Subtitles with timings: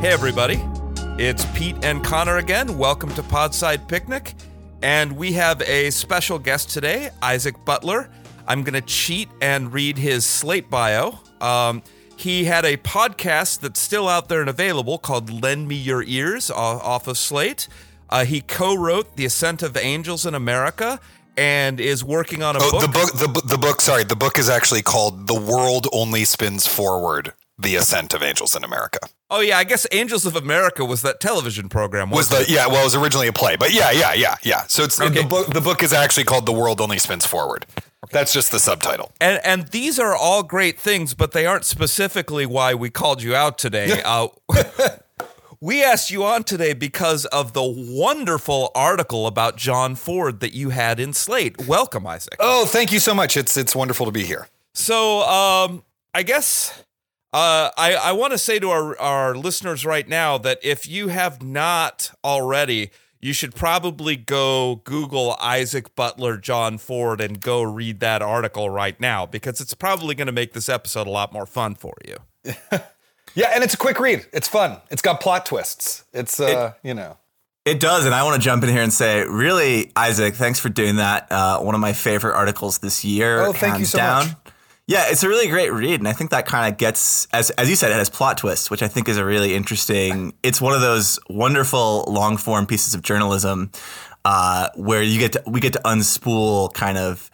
[0.00, 0.58] Hey, everybody.
[1.22, 2.78] It's Pete and Connor again.
[2.78, 4.34] Welcome to Podside Picnic.
[4.82, 8.08] And we have a special guest today, Isaac Butler.
[8.46, 11.18] I'm going to cheat and read his Slate bio.
[11.42, 11.82] Um,
[12.16, 16.50] he had a podcast that's still out there and available called Lend Me Your Ears
[16.50, 17.68] off of Slate.
[18.08, 20.98] Uh, he co wrote The Ascent of Angels in America
[21.36, 22.80] and is working on a Oh, book.
[22.80, 23.80] the book, the, the book.
[23.82, 28.54] Sorry, the book is actually called "The World Only Spins Forward: The Ascent of Angels
[28.56, 28.98] in America."
[29.32, 32.66] Oh, yeah, I guess Angels of America was that television program, Was the yeah?
[32.66, 34.64] Well, it was originally a play, but yeah, yeah, yeah, yeah.
[34.66, 35.22] So it's Okay.
[35.22, 35.46] the book.
[35.52, 37.64] The book is actually called "The World Only Spins Forward."
[38.10, 39.12] That's just the subtitle.
[39.20, 43.36] And and these are all great things, but they aren't specifically why we called you
[43.36, 44.02] out today.
[44.04, 44.28] uh,
[45.60, 50.70] we asked you on today because of the wonderful article about John Ford that you
[50.70, 51.66] had in Slate.
[51.66, 52.36] Welcome, Isaac.
[52.40, 53.36] Oh, thank you so much.
[53.36, 54.48] It's it's wonderful to be here.
[54.74, 56.82] So, um, I guess
[57.32, 61.08] uh, I I want to say to our our listeners right now that if you
[61.08, 68.00] have not already, you should probably go Google Isaac Butler John Ford and go read
[68.00, 71.46] that article right now because it's probably going to make this episode a lot more
[71.46, 72.16] fun for you.
[73.34, 74.26] Yeah, and it's a quick read.
[74.32, 74.78] It's fun.
[74.90, 76.04] It's got plot twists.
[76.12, 77.16] It's uh, you know.
[77.64, 80.70] It does, and I want to jump in here and say, really, Isaac, thanks for
[80.70, 81.30] doing that.
[81.30, 83.42] Uh, one of my favorite articles this year.
[83.42, 84.26] Oh, thank you hands so down.
[84.28, 84.36] much.
[84.90, 87.70] Yeah, it's a really great read, and I think that kind of gets, as as
[87.70, 90.34] you said, it has plot twists, which I think is a really interesting.
[90.42, 93.70] It's one of those wonderful long form pieces of journalism
[94.24, 97.30] uh, where you get to we get to unspool kind of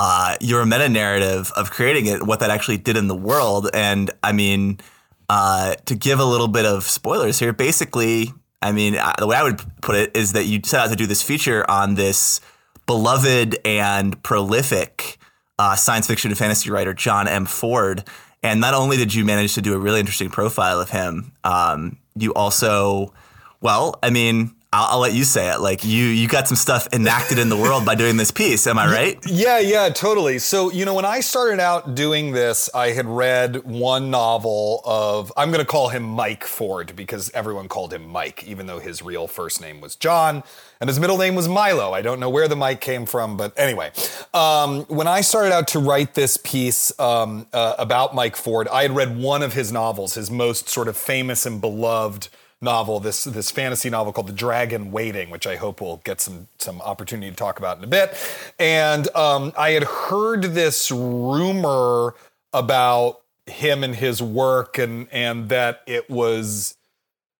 [0.00, 4.10] uh, your meta narrative of creating it, what that actually did in the world, and
[4.24, 4.80] I mean,
[5.28, 9.36] uh, to give a little bit of spoilers here, basically, I mean, uh, the way
[9.36, 12.40] I would put it is that you set out to do this feature on this
[12.84, 15.18] beloved and prolific
[15.58, 17.46] uh, science fiction and fantasy writer, John M.
[17.46, 18.04] Ford.
[18.42, 21.98] And not only did you manage to do a really interesting profile of him, um,
[22.14, 23.12] you also,
[23.60, 25.60] well, I mean, I'll, I'll let you say it.
[25.60, 28.66] Like you, you got some stuff enacted in the world by doing this piece.
[28.66, 29.18] Am I right?
[29.26, 30.38] Yeah, yeah, totally.
[30.38, 35.32] So, you know, when I started out doing this, I had read one novel of,
[35.34, 39.02] I'm going to call him Mike Ford because everyone called him Mike, even though his
[39.02, 40.42] real first name was John
[40.78, 41.92] and his middle name was Milo.
[41.92, 43.92] I don't know where the Mike came from, but anyway.
[44.34, 48.82] Um, when I started out to write this piece um, uh, about Mike Ford, I
[48.82, 52.28] had read one of his novels, his most sort of famous and beloved
[52.60, 56.48] novel, this this fantasy novel called The Dragon Waiting, which I hope we'll get some
[56.58, 58.16] some opportunity to talk about in a bit.
[58.58, 62.14] And um, I had heard this rumor
[62.52, 66.76] about him and his work, and and that it was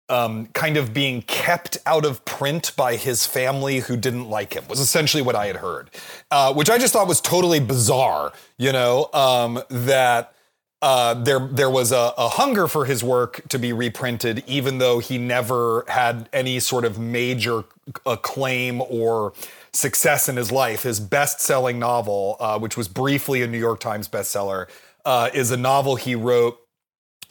[0.08, 4.64] um, kind of being kept out of print by his family who didn't like him
[4.68, 5.90] was essentially what I had heard,
[6.30, 8.32] uh, which I just thought was totally bizarre.
[8.58, 10.35] You know um, that
[10.82, 14.98] uh, there there was a, a hunger for his work to be reprinted, even though
[14.98, 17.64] he never had any sort of major
[18.04, 19.32] acclaim or
[19.72, 20.82] success in his life.
[20.82, 24.68] His best-selling novel, uh, which was briefly a New York Times bestseller,
[25.04, 26.58] uh, is a novel he wrote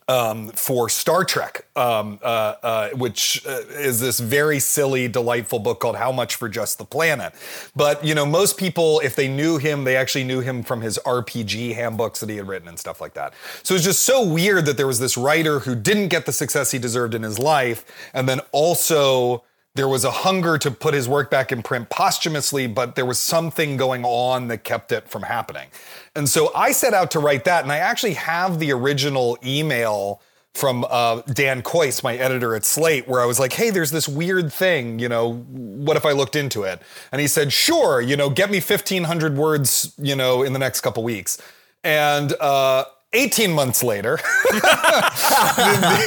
[0.08, 5.80] um, for Star Trek, um, uh, uh, which uh, is this very silly, delightful book
[5.80, 7.34] called How Much for Just the Planet.
[7.76, 11.00] But, you know, most people, if they knew him, they actually knew him from his
[11.06, 13.34] RPG handbooks that he had written and stuff like that.
[13.64, 16.72] So it's just so weird that there was this writer who didn't get the success
[16.72, 19.44] he deserved in his life, and then also
[19.76, 23.20] there was a hunger to put his work back in print posthumously, but there was
[23.20, 25.68] something going on that kept it from happening.
[26.16, 30.22] And so I set out to write that, and I actually have the original email
[30.54, 34.08] from uh, Dan Kois, my editor at Slate, where I was like, hey, there's this
[34.08, 36.82] weird thing, you know, what if I looked into it?
[37.12, 40.80] And he said, sure, you know, get me 1,500 words, you know, in the next
[40.80, 41.38] couple weeks.
[41.84, 44.20] And, uh, 18 months later,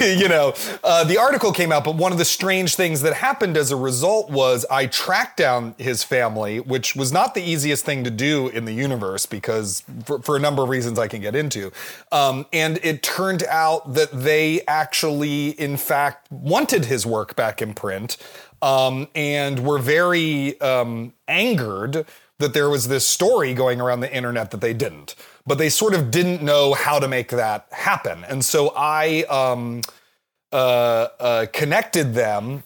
[0.00, 1.84] you know, uh, the article came out.
[1.84, 5.74] But one of the strange things that happened as a result was I tracked down
[5.78, 10.20] his family, which was not the easiest thing to do in the universe because for,
[10.20, 11.72] for a number of reasons I can get into.
[12.12, 17.74] Um, and it turned out that they actually, in fact, wanted his work back in
[17.74, 18.18] print
[18.62, 22.06] um, and were very um, angered
[22.38, 25.14] that there was this story going around the internet that they didn't.
[25.48, 28.24] But they sort of didn't know how to make that happen.
[28.24, 29.80] And so I um,
[30.52, 32.64] uh, uh, connected them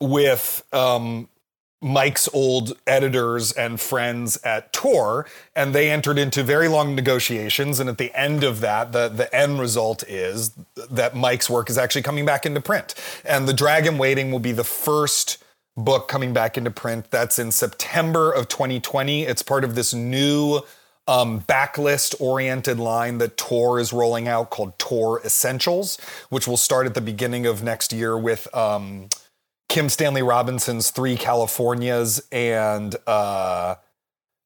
[0.00, 1.28] with um,
[1.80, 7.78] Mike's old editors and friends at Tor, and they entered into very long negotiations.
[7.78, 10.52] And at the end of that, the, the end result is
[10.90, 12.94] that Mike's work is actually coming back into print.
[13.24, 15.44] And The Dragon Waiting will be the first
[15.76, 17.10] book coming back into print.
[17.10, 19.22] That's in September of 2020.
[19.22, 20.62] It's part of this new
[21.08, 26.86] um, backlist oriented line that Tor is rolling out called Tor Essentials, which will start
[26.86, 28.54] at the beginning of next year with.
[28.54, 29.08] Um,
[29.68, 33.74] Kim Stanley Robinson's Three Californias and uh,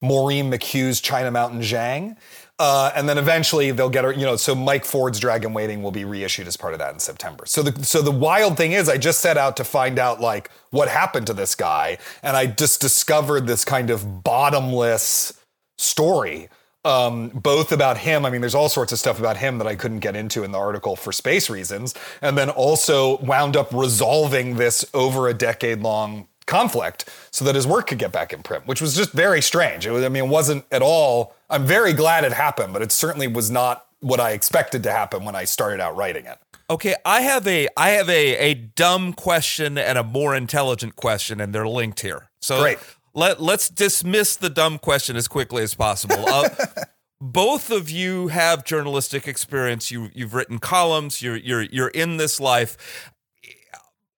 [0.01, 2.17] Maureen McHugh's China Mountain Zhang.
[2.59, 5.93] Uh, and then eventually they'll get, her- you know, so Mike Ford's Dragon Waiting will
[5.93, 7.47] be reissued as part of that in September.
[7.47, 10.51] So the so the wild thing is, I just set out to find out like
[10.71, 15.33] what happened to this guy, and I just discovered this kind of bottomless
[15.77, 16.49] story
[16.85, 18.25] um, both about him.
[18.25, 20.53] I mean, there's all sorts of stuff about him that I couldn't get into in
[20.53, 25.81] the article for space reasons, and then also wound up resolving this over a decade
[25.81, 29.41] long conflict so that his work could get back in print, which was just very
[29.41, 29.87] strange.
[29.87, 31.37] It was, I mean, it wasn't at all.
[31.49, 35.25] I'm very glad it happened, but it certainly was not what I expected to happen
[35.25, 36.39] when I started out writing it.
[36.69, 41.41] Okay, I have a I have a a dumb question and a more intelligent question,
[41.41, 42.31] and they're linked here.
[42.41, 42.79] So Great.
[43.15, 46.25] Let let's dismiss the dumb question as quickly as possible.
[46.27, 46.49] Uh,
[47.21, 49.91] both of you have journalistic experience.
[49.91, 51.23] You you've written columns.
[51.23, 53.13] You're you're you're in this life.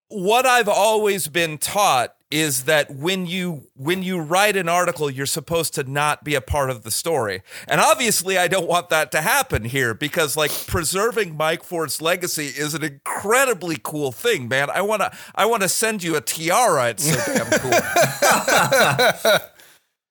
[0.08, 5.25] What I've always been taught is that when you when you write an article you're
[5.25, 7.42] supposed to not be a part of the story.
[7.69, 12.46] And obviously I don't want that to happen here because like preserving Mike Ford's legacy
[12.46, 14.69] is an incredibly cool thing, man.
[14.69, 16.88] I want to I want to send you a tiara.
[16.88, 17.70] It's so damn cool.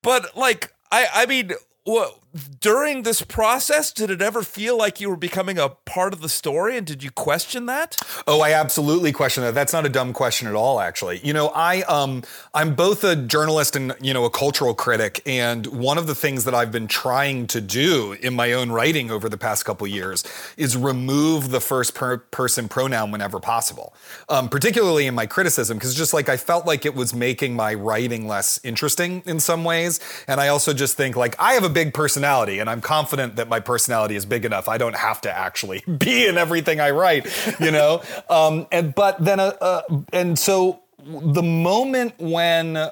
[0.02, 1.52] but like I I mean
[1.84, 2.23] what
[2.60, 6.30] during this process did it ever feel like you were becoming a part of the
[6.30, 7.98] story and did you question that?
[8.26, 9.54] Oh, I absolutely question that.
[9.54, 11.20] That's not a dumb question at all, actually.
[11.24, 15.68] You know, I um I'm both a journalist and you know a cultural critic, and
[15.68, 19.30] one of the things that I've been trying to do in my own writing over
[19.30, 20.24] the past couple years
[20.58, 23.94] is remove the first per- person pronoun whenever possible,
[24.30, 27.74] um, particularly in my criticism, because just like I felt like it was making my
[27.76, 31.70] writing less interesting in some ways, and I also just think like I have a
[31.70, 34.70] big personality, and I'm confident that my personality is big enough.
[34.70, 37.28] I don't have to actually be in everything I write,
[37.60, 38.02] you know.
[38.30, 39.82] um, and but then, uh, uh,
[40.14, 42.90] and so the moment when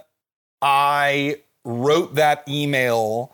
[0.62, 3.34] I wrote that email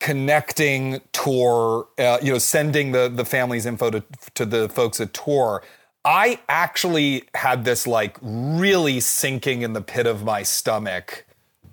[0.00, 4.02] connecting Tor, uh, you know, sending the the family's info to
[4.34, 5.62] to the folks at Tor.
[6.04, 11.26] I actually had this like really sinking in the pit of my stomach.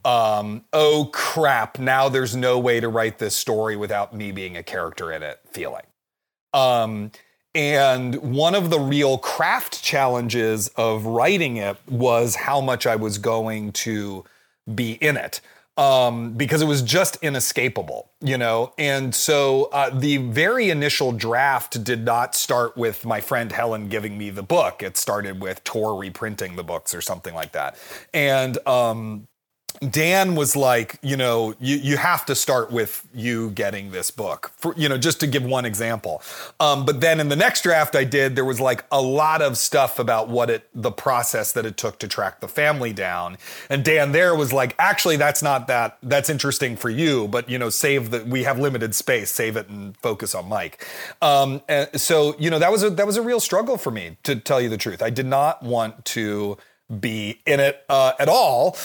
[0.05, 1.79] Um, oh crap!
[1.79, 5.39] Now there's no way to write this story without me being a character in it.
[5.51, 5.83] Feeling.
[6.53, 7.11] Um,
[7.55, 13.17] and one of the real craft challenges of writing it was how much I was
[13.17, 14.25] going to
[14.73, 15.41] be in it.
[15.77, 18.73] Um, because it was just inescapable, you know?
[18.77, 24.17] And so uh, the very initial draft did not start with my friend Helen giving
[24.17, 24.81] me the book.
[24.81, 27.77] It started with Tor reprinting the books or something like that.
[28.13, 29.27] And um,
[29.91, 34.51] Dan was like, you know, you, you have to start with you getting this book,
[34.57, 36.21] for, you know, just to give one example.
[36.59, 39.57] Um, but then in the next draft I did, there was like a lot of
[39.57, 43.37] stuff about what it, the process that it took to track the family down.
[43.69, 47.57] And Dan there was like, actually, that's not that, that's interesting for you, but, you
[47.57, 50.85] know, save the, we have limited space, save it and focus on Mike.
[51.21, 54.17] Um, and so, you know, that was a, that was a real struggle for me,
[54.23, 55.01] to tell you the truth.
[55.01, 56.57] I did not want to,
[56.99, 58.77] be in it uh, at all.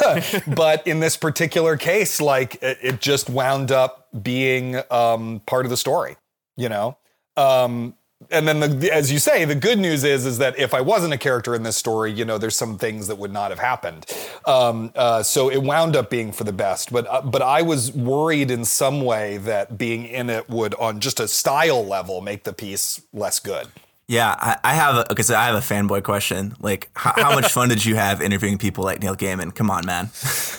[0.46, 5.70] but in this particular case, like it, it just wound up being um, part of
[5.70, 6.16] the story,
[6.56, 6.96] you know?
[7.36, 7.94] Um,
[8.30, 11.14] and then, the, as you say, the good news is is that if I wasn't
[11.14, 14.04] a character in this story, you know, there's some things that would not have happened.
[14.46, 16.92] Um, uh, so it wound up being for the best.
[16.92, 21.00] But uh, but I was worried in some way that being in it would, on
[21.00, 23.68] just a style level, make the piece less good.
[24.10, 25.22] Yeah, I, I have a, okay.
[25.22, 26.56] So I have a fanboy question.
[26.58, 29.54] Like, how, how much fun did you have interviewing people like Neil Gaiman?
[29.54, 30.10] Come on, man.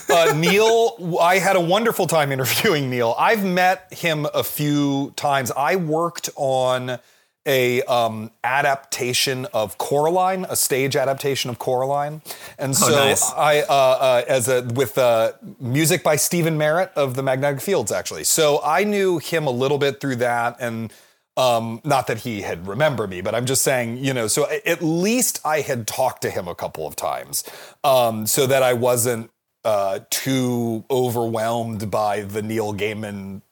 [0.08, 3.14] uh, Neil, I had a wonderful time interviewing Neil.
[3.18, 5.50] I've met him a few times.
[5.54, 6.98] I worked on
[7.44, 12.22] a um, adaptation of Coraline, a stage adaptation of Coraline,
[12.58, 13.30] and so Oh, nice.
[13.32, 17.92] I uh, uh, as a with uh, music by Stephin Merritt of the Magnetic Fields,
[17.92, 18.24] actually.
[18.24, 20.90] So I knew him a little bit through that, and
[21.36, 24.26] um, not that he had remember me, but I'm just saying, you know.
[24.26, 27.44] So at least I had talked to him a couple of times,
[27.84, 29.30] um, so that I wasn't
[29.64, 33.42] uh, too overwhelmed by the Neil Gaiman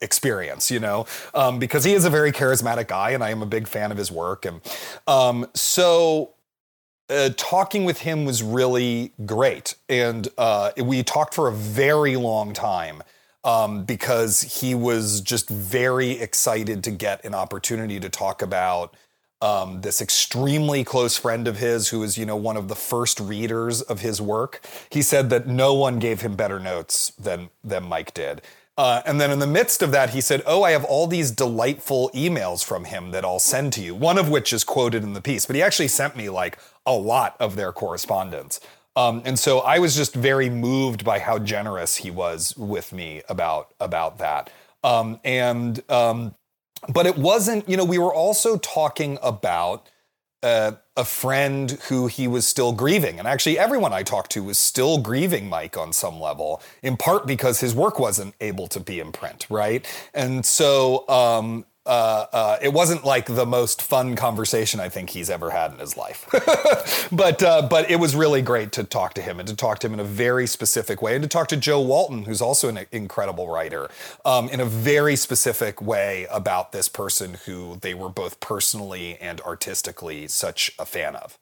[0.00, 3.46] experience, you know, um, because he is a very charismatic guy, and I am a
[3.46, 4.60] big fan of his work, and
[5.06, 6.34] um, so
[7.08, 12.52] uh, talking with him was really great, and uh, we talked for a very long
[12.52, 13.02] time.
[13.42, 18.94] Um, because he was just very excited to get an opportunity to talk about
[19.42, 23.18] um, this extremely close friend of his who was, you know, one of the first
[23.18, 24.60] readers of his work.
[24.90, 28.42] He said that no one gave him better notes than than Mike did.
[28.76, 31.30] Uh, and then in the midst of that, he said, "Oh, I have all these
[31.30, 33.94] delightful emails from him that I'll send to you.
[33.94, 36.94] One of which is quoted in the piece, but he actually sent me like a
[36.94, 38.60] lot of their correspondence."
[38.96, 43.22] Um, and so I was just very moved by how generous he was with me
[43.28, 44.50] about about that.
[44.82, 46.34] Um, and um,
[46.88, 47.68] but it wasn't.
[47.68, 49.88] You know, we were also talking about
[50.42, 53.18] uh, a friend who he was still grieving.
[53.18, 57.26] And actually, everyone I talked to was still grieving Mike on some level, in part
[57.26, 59.86] because his work wasn't able to be in print, right?
[60.14, 65.28] And so um, uh, uh, it wasn't like the most fun conversation I think he's
[65.28, 66.24] ever had in his life.
[67.10, 69.88] but uh, but it was really great to talk to him and to talk to
[69.88, 72.86] him in a very specific way and to talk to Jo Walton, who's also an
[72.92, 73.90] incredible writer,
[74.24, 79.40] um, in a very specific way about this person who they were both personally and
[79.40, 81.40] artistically such a fan of.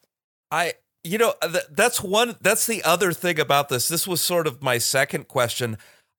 [0.49, 3.87] I you know th- that's one that's the other thing about this.
[3.87, 5.77] This was sort of my second question.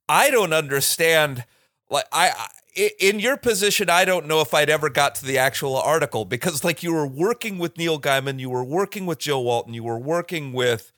[0.09, 1.45] I don't understand
[1.91, 5.39] like I, I in your position, I don't know if I'd ever got to the
[5.39, 9.41] actual article because, like, you were working with Neil Gaiman, you were working with Jo
[9.41, 10.93] Walton, you were working with,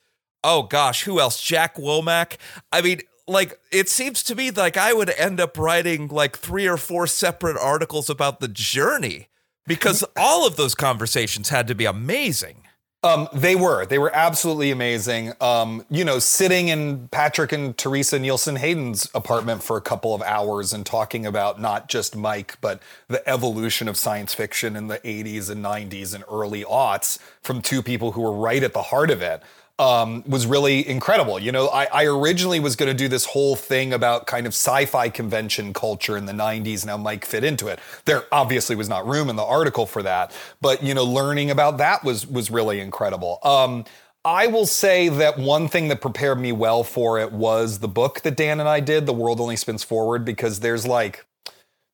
[0.45, 1.41] oh gosh, who else?
[1.41, 2.37] Jack Womack.
[2.71, 6.67] I mean, like, it seems to me like I would end up writing like three
[6.67, 9.29] or four separate articles about the journey
[9.67, 12.64] because all of those conversations had to be amazing.
[13.04, 13.85] Um, they were.
[13.85, 15.32] They were absolutely amazing.
[15.40, 20.23] Um, you know, sitting in Patrick and Teresa Nielsen Hayden's apartment for a couple of
[20.23, 24.99] hours and talking about not just Mike, but the evolution of science fiction in the
[25.00, 29.11] 80s and 90s and early aughts from two people who were right at the heart
[29.11, 29.42] of it.
[29.83, 31.41] Um, was really incredible.
[31.41, 34.53] You know, I, I originally was going to do this whole thing about kind of
[34.53, 37.81] sci-fi convention culture in the 90s and how Mike fit into it.
[38.05, 41.79] There obviously was not room in the article for that, but you know, learning about
[41.79, 43.41] that was was really incredible.
[43.43, 43.85] Um,
[44.25, 48.21] I will say that one thing that prepared me well for it was the book
[48.21, 51.27] that Dan and I did, The World Only Spins Forward, because there's like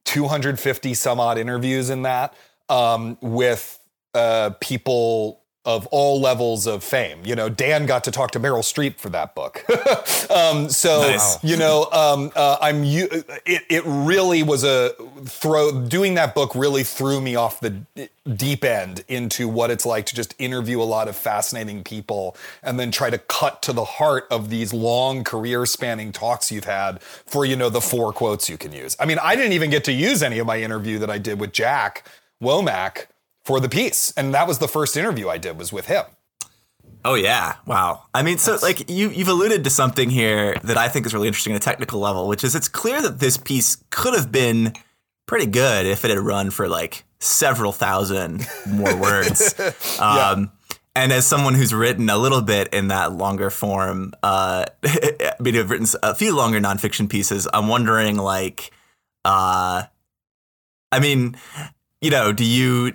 [0.05, 2.35] 250 some odd interviews in that
[2.69, 3.81] um, with
[4.13, 7.19] uh, people of all levels of fame.
[7.25, 9.67] You know, Dan got to talk to Meryl Streep for that book.
[10.31, 11.45] um, so, Nice.
[11.45, 13.11] you know, um, uh, I'm u-
[13.45, 14.95] it, it really was a
[15.27, 17.83] throw doing that book really threw me off the
[18.35, 22.81] deep end into what it's like to just interview a lot of fascinating people and
[22.81, 27.03] then try to cut to the heart of these long career spanning talks you've had
[27.03, 28.97] for, you know, the four quotes you can use.
[28.99, 31.39] I mean, I didn't even get to use any of my interview that I did
[31.39, 32.05] with Jack
[32.43, 33.05] Womack
[33.49, 34.13] for the piece.
[34.13, 36.05] And that was the first interview I did was with him.
[37.03, 38.03] Oh yeah, wow.
[38.13, 41.29] I mean, so like you you've alluded to something here that I think is really
[41.29, 44.75] interesting at a technical level, which is it's clear that this piece could have been
[45.27, 49.55] pretty good if it had run for like several thousand more words.
[49.99, 50.51] um,
[50.95, 55.57] And as someone who's written a little bit in that longer form, uh, I mean,
[55.57, 57.47] I've written a few longer nonfiction pieces.
[57.55, 58.73] I'm wondering, like,
[59.25, 59.85] uh,
[60.91, 61.37] I mean,
[62.01, 62.93] you know, do you,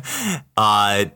[0.56, 1.06] uh,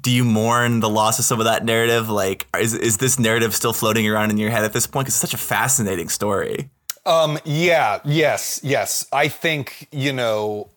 [0.00, 2.08] do you mourn the loss of some of that narrative?
[2.08, 5.06] Like, is is this narrative still floating around in your head at this point?
[5.06, 6.70] Because it's such a fascinating story.
[7.06, 9.06] Um, yeah, yes, yes.
[9.12, 10.68] I think, you know,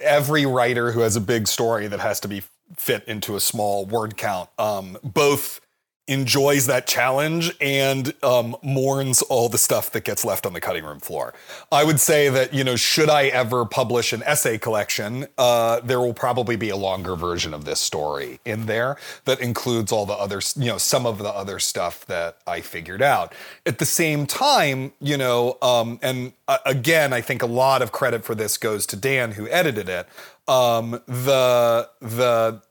[0.00, 2.42] every writer who has a big story that has to be
[2.76, 5.60] fit into a small word count, um, both
[6.08, 10.84] enjoys that challenge and um, mourns all the stuff that gets left on the cutting
[10.84, 11.34] room floor.
[11.72, 15.98] I would say that, you know, should I ever publish an essay collection, uh, there
[16.00, 20.14] will probably be a longer version of this story in there that includes all the
[20.14, 23.34] other, you know, some of the other stuff that I figured out.
[23.64, 27.90] At the same time, you know, um, and uh, again, I think a lot of
[27.90, 30.08] credit for this goes to Dan who edited it.
[30.48, 32.62] Um, the the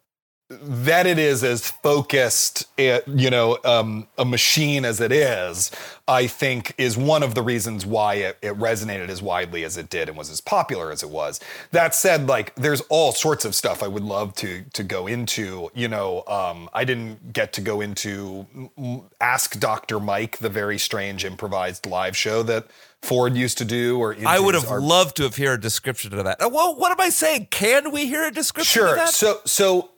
[0.49, 5.71] that it is as focused, eh, you know, um, a machine as it is,
[6.07, 9.89] I think is one of the reasons why it, it, resonated as widely as it
[9.89, 11.39] did and was as popular as it was.
[11.71, 15.71] That said, like, there's all sorts of stuff I would love to to go into.
[15.73, 18.45] You know, um, I didn't get to go into
[19.19, 19.99] Ask Dr.
[19.99, 22.67] Mike, the very strange improvised live show that
[23.05, 26.23] Ford used to do, or I would have loved to have heard a description of
[26.25, 26.39] that.
[26.39, 27.47] Well, what am I saying?
[27.51, 28.81] Can we hear a description?
[28.81, 29.07] Sure.
[29.07, 29.89] So, so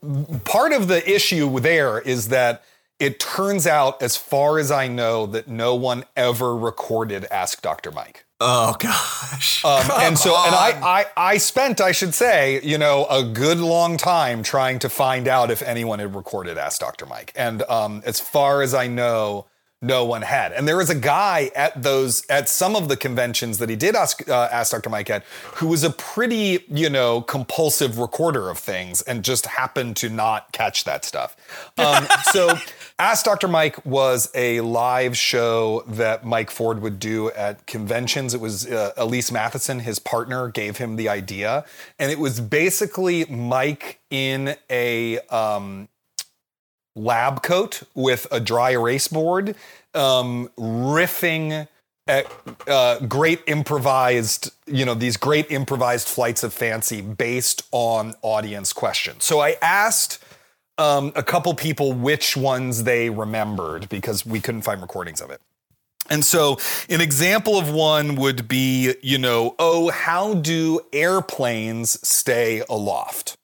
[0.43, 2.63] part of the issue there is that
[2.99, 7.91] it turns out, as far as I know, that no one ever recorded Ask Dr.
[7.91, 8.25] Mike.
[8.39, 9.63] Oh gosh.
[9.65, 10.47] Um, and so, on.
[10.47, 14.79] and I, I, I spent, I should say, you know, a good long time trying
[14.79, 17.05] to find out if anyone had recorded Ask Dr.
[17.05, 17.33] Mike.
[17.35, 19.47] And um, as far as I know,
[19.81, 20.51] no one had.
[20.53, 23.95] And there was a guy at those at some of the conventions that he did
[23.95, 24.89] ask uh, ask Dr.
[24.89, 25.23] Mike at,
[25.55, 30.51] who was a pretty you know compulsive recorder of things and just happened to not
[30.51, 31.35] catch that stuff.
[31.77, 32.57] Um, so.
[32.99, 33.47] Ask Dr.
[33.47, 38.33] Mike was a live show that Mike Ford would do at conventions.
[38.33, 41.63] It was uh, Elise Matheson, his partner, gave him the idea.
[41.99, 45.89] And it was basically Mike in a um,
[46.97, 49.55] lab coat with a dry erase board,
[49.93, 51.67] um, riffing
[52.07, 52.25] at
[52.67, 59.25] uh, great improvised, you know, these great improvised flights of fancy based on audience questions.
[59.25, 60.23] So I asked
[60.77, 65.41] um, a couple people which ones they remembered because we couldn't find recordings of it.
[66.09, 72.63] And so, an example of one would be, you know, oh, how do airplanes stay
[72.69, 73.35] aloft?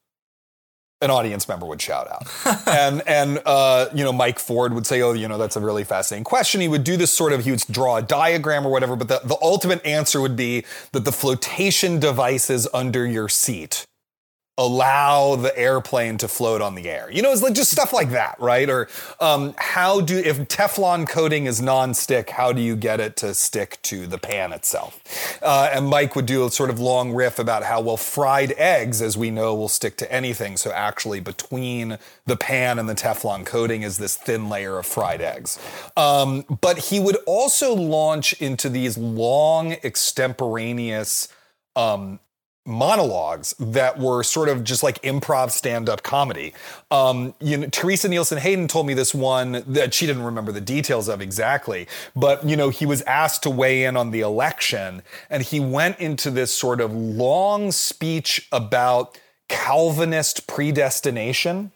[1.04, 2.68] An audience member would shout out.
[2.68, 5.84] and and uh, you know, Mike Ford would say, "Oh, you know, that's a really
[5.84, 8.96] fascinating question." He would do this sort of he would draw a diagram or whatever,
[8.96, 13.86] but the, the ultimate answer would be that the flotation devices under your seat
[14.58, 17.10] allow the airplane to float on the air.
[17.12, 18.70] You know, it's like just stuff like that, right?
[18.70, 18.88] Or
[19.20, 23.80] um, how do if Teflon coating is non-stick, how do you get it to stick
[23.84, 25.02] to the pan itself?
[25.42, 29.02] Uh, and Mike would do a sort of long riff about how well fried eggs,
[29.02, 30.56] as we know, will stick to anything.
[30.56, 35.22] So actually, between the pan and the Teflon coating is this thin layer of fried
[35.22, 35.58] eggs.
[35.98, 41.28] Um, but he would also launch into these long extemporaneous
[41.76, 42.20] um,
[42.66, 46.54] monologues that were sort of just like improv stand-up comedy.
[46.92, 50.62] Um, you know, Teresa Nielsen Hayden told me this one that she didn't remember the
[50.62, 55.02] details of exactly, but you know, he was asked to weigh in on the election,
[55.30, 61.72] and he went into this sort of long speech about Calvinist predestination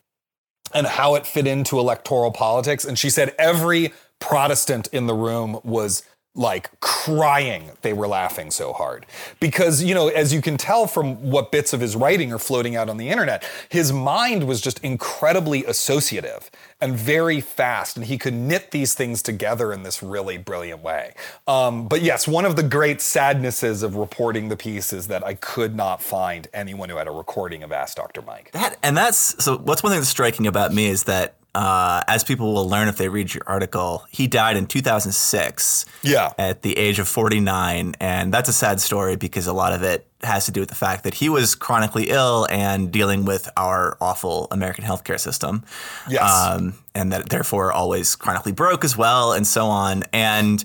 [0.73, 2.85] and how it fit into electoral politics.
[2.85, 6.03] And she said every Protestant in the room was
[6.37, 9.05] like crying they were laughing so hard.
[9.39, 12.75] Because you know as you can tell from what bits of his writing are floating
[12.75, 18.17] out on the internet his mind was just incredibly associative and very fast and he
[18.17, 21.13] could knit these things together in this really brilliant way.
[21.47, 25.33] Um, but yes one of the great sadnesses of reporting the piece is that i
[25.33, 28.51] could not find anyone who had a recording of ask dr mike.
[28.51, 32.23] That, and that's so what's one thing that's striking about me is that uh, as
[32.23, 35.85] people will learn if they read your article, he died in 2006.
[36.03, 36.31] Yeah.
[36.37, 37.95] At the age of 49.
[37.99, 40.75] And that's a sad story because a lot of it has to do with the
[40.75, 45.63] fact that he was chronically ill and dealing with our awful American healthcare system.
[46.07, 46.29] Yes.
[46.29, 50.03] Um, and that therefore always chronically broke as well, and so on.
[50.13, 50.63] And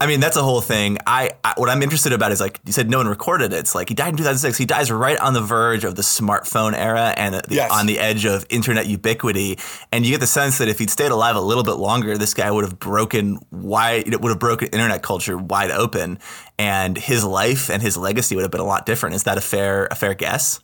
[0.00, 0.96] I mean, that's a whole thing.
[1.06, 3.58] I, I, what I'm interested about is like you said, no one recorded it.
[3.58, 4.56] It's like he died in 2006.
[4.56, 7.70] He dies right on the verge of the smartphone era and the, yes.
[7.70, 9.58] on the edge of internet ubiquity.
[9.92, 12.32] And you get the sense that if he'd stayed alive a little bit longer, this
[12.32, 14.08] guy would have broken wide.
[14.08, 16.18] It would have broken internet culture wide open,
[16.58, 19.16] and his life and his legacy would have been a lot different.
[19.16, 20.60] Is that a fair a fair guess?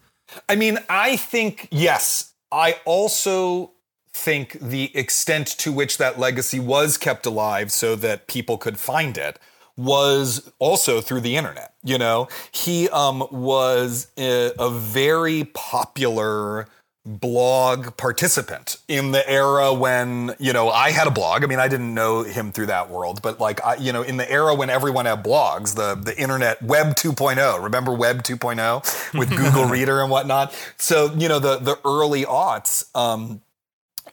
[0.49, 2.33] I mean, I think yes.
[2.51, 3.73] I also
[4.17, 9.19] think the extent to which that legacy was kept alive so that people could find
[9.19, 9.39] it
[9.77, 11.75] was also through the internet.
[11.85, 16.67] You know, he um, was a, a very popular
[17.05, 21.45] blog participant in the era when you know I had a blog.
[21.45, 24.17] I mean, I didn't know him through that world, but like I, you know, in
[24.17, 27.63] the era when everyone had blogs, the the internet, Web 2.0.
[27.63, 30.53] Remember Web 2.0 with Google Reader and whatnot.
[30.79, 32.95] So you know the the early aughts.
[32.97, 33.43] Um,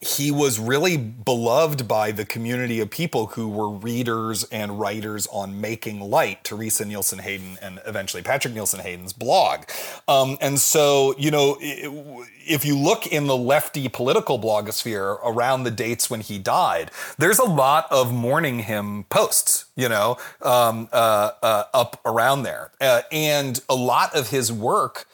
[0.05, 5.59] he was really beloved by the community of people who were readers and writers on
[5.59, 9.63] Making Light, Teresa Nielsen Hayden, and eventually Patrick Nielsen Hayden's blog.
[10.07, 15.71] Um, and so, you know, if you look in the lefty political blogosphere around the
[15.71, 21.31] dates when he died, there's a lot of mourning him posts, you know, um, uh,
[21.41, 22.71] uh, up around there.
[22.81, 25.07] Uh, and a lot of his work,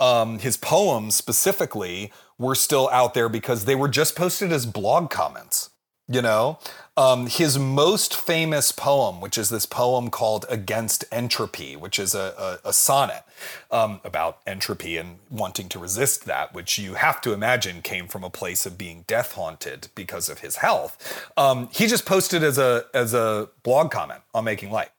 [0.00, 5.10] um, his poems specifically, were still out there because they were just posted as blog
[5.10, 5.70] comments.
[6.06, 6.58] You know,
[6.98, 12.60] um, his most famous poem, which is this poem called Against Entropy, which is a,
[12.64, 13.24] a, a sonnet
[13.70, 18.22] um, about entropy and wanting to resist that, which you have to imagine came from
[18.22, 21.26] a place of being death haunted because of his health.
[21.38, 24.90] Um, he just posted as a as a blog comment on Making Light.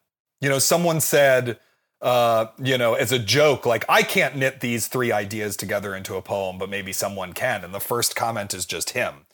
[0.41, 1.59] You know, someone said,
[2.05, 6.15] uh, you know, as a joke, like, I can't knit these three ideas together into
[6.15, 7.63] a poem, but maybe someone can.
[7.63, 9.25] And the first comment is just him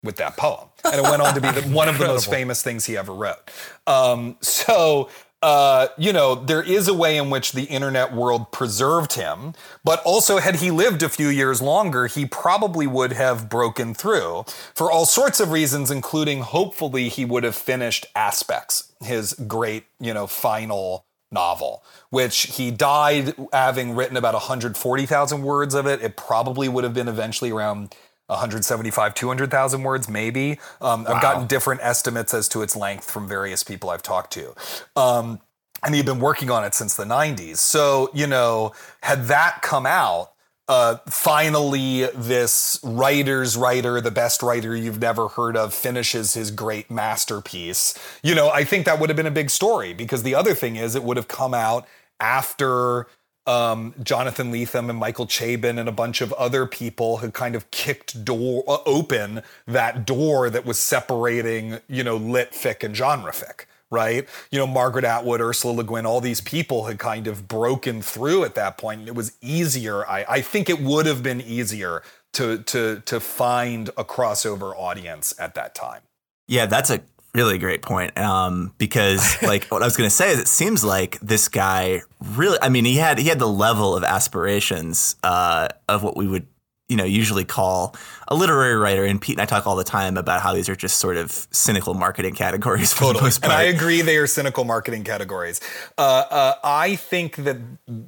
[0.00, 0.68] with that poem.
[0.84, 3.12] And it went on to be the, one of the most famous things he ever
[3.12, 3.50] wrote.
[3.88, 5.10] Um, so,
[5.42, 10.00] uh, you know, there is a way in which the internet world preserved him, but
[10.04, 14.88] also, had he lived a few years longer, he probably would have broken through for
[14.88, 20.28] all sorts of reasons, including hopefully he would have finished Aspects, his great, you know,
[20.28, 26.00] final novel, which he died having written about 140,000 words of it.
[26.00, 27.94] It probably would have been eventually around
[28.28, 30.58] 175, 200,000 words, maybe.
[30.80, 31.12] Um, wow.
[31.12, 34.54] I've gotten different estimates as to its length from various people I've talked to.
[34.96, 35.40] Um,
[35.84, 37.58] and he'd been working on it since the 90s.
[37.58, 40.32] So, you know, had that come out,
[40.66, 46.90] uh, finally, this writer's writer, the best writer you've never heard of, finishes his great
[46.90, 47.98] masterpiece.
[48.22, 50.76] You know, I think that would have been a big story because the other thing
[50.76, 51.86] is it would have come out
[52.18, 53.06] after
[53.46, 57.70] um, Jonathan Lethem and Michael Chabon and a bunch of other people had kind of
[57.70, 63.32] kicked door uh, open that door that was separating, you know, lit fic and genre
[63.32, 64.28] fic right?
[64.50, 68.44] You know, Margaret Atwood, Ursula Le Guin, all these people had kind of broken through
[68.44, 70.06] at that point, and it was easier.
[70.06, 72.02] I, I think it would have been easier
[72.34, 76.02] to to to find a crossover audience at that time.
[76.46, 77.00] Yeah, that's a
[77.34, 78.16] really great point.
[78.18, 82.02] Um, because like what I was going to say is, it seems like this guy
[82.34, 82.58] really.
[82.60, 86.46] I mean, he had he had the level of aspirations uh, of what we would
[86.88, 87.96] you know, usually call
[88.28, 89.04] a literary writer.
[89.04, 91.30] And Pete and I talk all the time about how these are just sort of
[91.50, 93.20] cynical marketing categories for totally.
[93.20, 93.52] the most part.
[93.52, 95.60] And I agree they are cynical marketing categories.
[95.96, 97.56] Uh, uh, I think that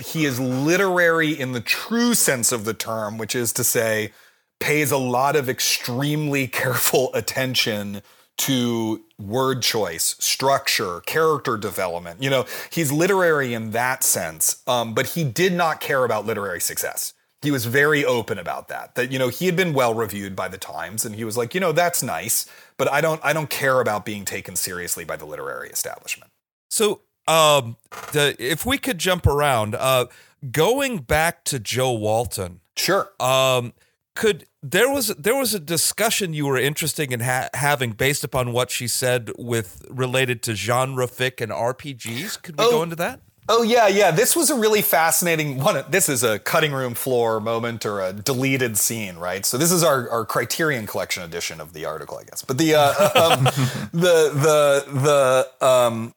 [0.04, 4.12] he is literary in the true sense of the term, which is to say,
[4.60, 8.02] pays a lot of extremely careful attention
[8.38, 12.22] to word choice, structure, character development.
[12.22, 16.60] You know, he's literary in that sense, um, but he did not care about literary
[16.60, 17.14] success
[17.46, 20.48] he was very open about that that you know he had been well reviewed by
[20.48, 22.44] the times and he was like you know that's nice
[22.76, 26.28] but i don't i don't care about being taken seriously by the literary establishment
[26.68, 27.76] so um
[28.10, 30.06] the if we could jump around uh
[30.50, 33.72] going back to jo walton sure um
[34.16, 38.52] could there was there was a discussion you were interested in ha- having based upon
[38.52, 42.42] what she said with related to genre fic and RPGs.
[42.42, 43.20] Could we oh, go into that?
[43.48, 44.10] Oh yeah, yeah.
[44.10, 45.84] This was a really fascinating one.
[45.88, 49.46] This is a cutting room floor moment or a deleted scene, right?
[49.46, 52.42] So this is our, our Criterion Collection edition of the article, I guess.
[52.42, 53.44] But the uh, um,
[53.92, 56.12] the the the um,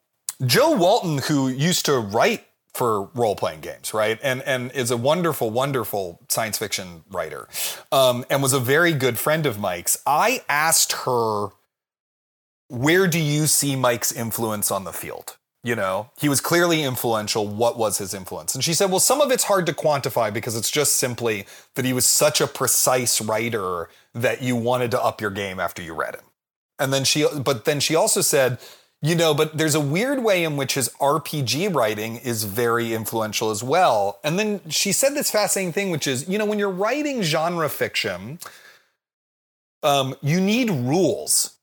[0.45, 4.97] Jo Walton, who used to write for role playing games, right, and and is a
[4.97, 7.47] wonderful, wonderful science fiction writer,
[7.91, 10.01] um, and was a very good friend of Mike's.
[10.07, 11.49] I asked her,
[12.69, 17.47] "Where do you see Mike's influence on the field?" You know he was clearly influential.
[17.47, 18.55] What was his influence?
[18.55, 21.45] And she said well some of it's hard to quantify because it's just simply
[21.75, 25.81] that he was such a precise writer that you wanted to up your game after
[25.81, 26.23] you read him.
[26.77, 28.57] And then she but then she also said
[29.01, 33.49] you know but there's a weird way in which his rpg writing is very influential
[33.49, 34.19] as well.
[34.23, 37.69] And then she said this fascinating thing which is you know when you're writing genre
[37.69, 38.39] fiction
[39.83, 41.58] um, you need rules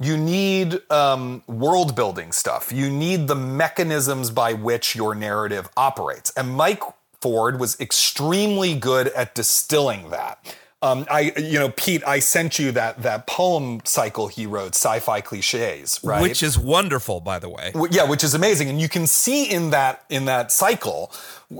[0.00, 2.70] you need um, world building stuff.
[2.72, 6.30] You need the mechanisms by which your narrative operates.
[6.36, 6.82] And Mike
[7.20, 10.54] Ford was extremely good at distilling that.
[10.82, 15.22] Um, I, you know, Pete, I sent you that that poem cycle he wrote, sci-fi
[15.22, 16.20] cliches, right?
[16.20, 17.72] Which is wonderful, by the way.
[17.90, 21.10] Yeah, which is amazing, and you can see in that in that cycle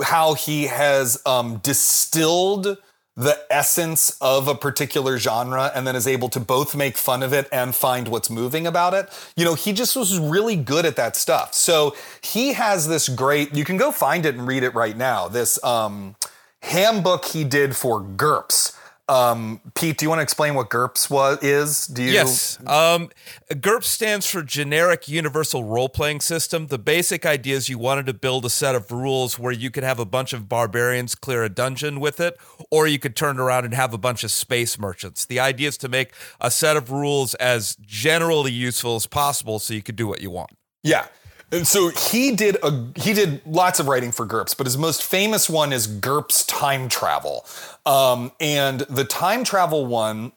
[0.04, 2.76] how he has um, distilled
[3.16, 7.32] the essence of a particular genre and then is able to both make fun of
[7.32, 9.08] it and find what's moving about it.
[9.36, 11.54] You know, he just was really good at that stuff.
[11.54, 15.28] So he has this great, you can go find it and read it right now.
[15.28, 16.14] This um,
[16.62, 18.76] handbook he did for GURPS.
[19.08, 21.86] Um, Pete, do you want to explain what GURPS was is?
[21.86, 22.58] Do you Yes.
[22.66, 23.10] Um,
[23.50, 26.66] GURPS stands for Generic Universal Role Playing System.
[26.66, 29.84] The basic idea is you wanted to build a set of rules where you could
[29.84, 32.36] have a bunch of barbarians clear a dungeon with it,
[32.68, 35.24] or you could turn around and have a bunch of space merchants.
[35.24, 39.72] The idea is to make a set of rules as generally useful as possible so
[39.72, 40.50] you could do what you want.
[40.82, 41.06] Yeah.
[41.52, 45.02] And so he did a he did lots of writing for GURPS, but his most
[45.02, 47.46] famous one is GURPS Time Travel.
[47.84, 50.32] Um, and the time travel one,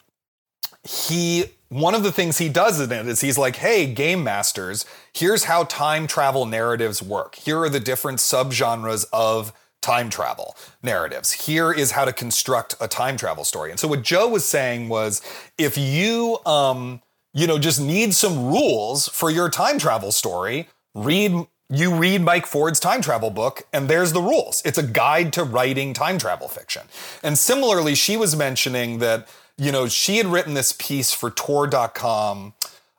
[0.84, 4.86] he one of the things he does in it is he's like, hey, game masters,
[5.14, 7.36] here's how time travel narratives work.
[7.36, 11.32] Here are the different subgenres of time travel narratives.
[11.32, 13.72] Here is how to construct a time travel story.
[13.72, 15.22] And so what Jo was saying was
[15.58, 17.02] if you um,
[17.34, 22.48] you know, just need some rules for your time travel story, read you read Mike
[22.48, 24.62] Ford's time travel book, and there's the rules.
[24.66, 26.84] It's a guide to writing time travel fiction.
[27.22, 32.54] And similarly, she was mentioning that, you know, she had written this piece for Tor.com,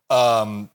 [0.09, 0.71] um,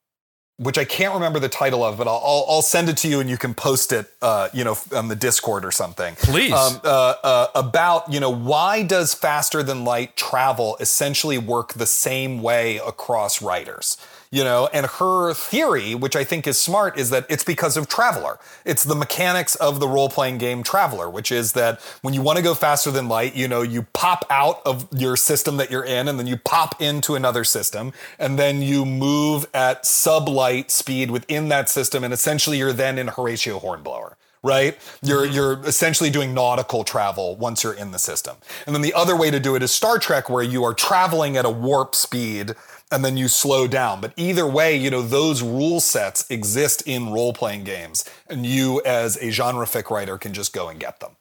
[0.58, 3.22] which I can't remember the title of, but I'll, I'll, I'll send it to you
[3.22, 6.16] and you can post it, uh, you know, on the Discord or something.
[6.16, 6.52] Please.
[6.52, 11.86] Um, uh, uh, about, you know, why does faster than light travel essentially work the
[11.86, 13.98] same way across writers?
[14.32, 17.88] You know and her theory which i think is smart is that it's because of
[17.88, 22.38] traveller it's the mechanics of the role-playing game traveller which is that when you want
[22.38, 25.86] to go faster than light you know you pop out of your system that you're
[25.86, 31.12] in and then you pop into another system and then you move at sublight speed
[31.12, 34.78] within that system and essentially you're then in horatio hornblower right?
[35.02, 35.34] You're mm-hmm.
[35.34, 38.38] you're essentially doing nautical travel once you're in the system.
[38.68, 41.36] And then the other way to do it is Star Trek where you are traveling
[41.36, 42.54] at a warp speed
[42.96, 44.02] and then you slow down.
[44.02, 49.18] But either way, you know, those rule sets exist in role-playing games and you as
[49.18, 51.12] a genre fic writer can just go and get them.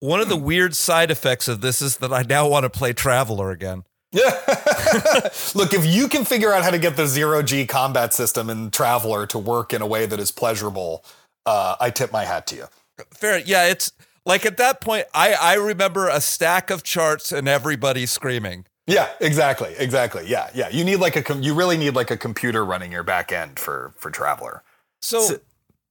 [0.00, 2.92] One of the weird side effects of this is that I now want to play
[2.92, 3.84] Traveller again.
[4.12, 4.30] Yeah.
[5.54, 8.70] Look, if you can figure out how to get the zero G combat system in
[8.70, 11.04] Traveller to work in a way that is pleasurable,
[11.44, 12.64] uh, I tip my hat to you.
[13.12, 13.38] Fair.
[13.38, 13.92] Yeah, it's
[14.24, 18.66] like at that point, I, I remember a stack of charts and everybody screaming.
[18.86, 20.26] Yeah, exactly, exactly.
[20.28, 20.68] Yeah, yeah.
[20.68, 23.58] You need like a com- you really need like a computer running your back end
[23.58, 24.62] for for Traveller.
[25.00, 25.38] So, so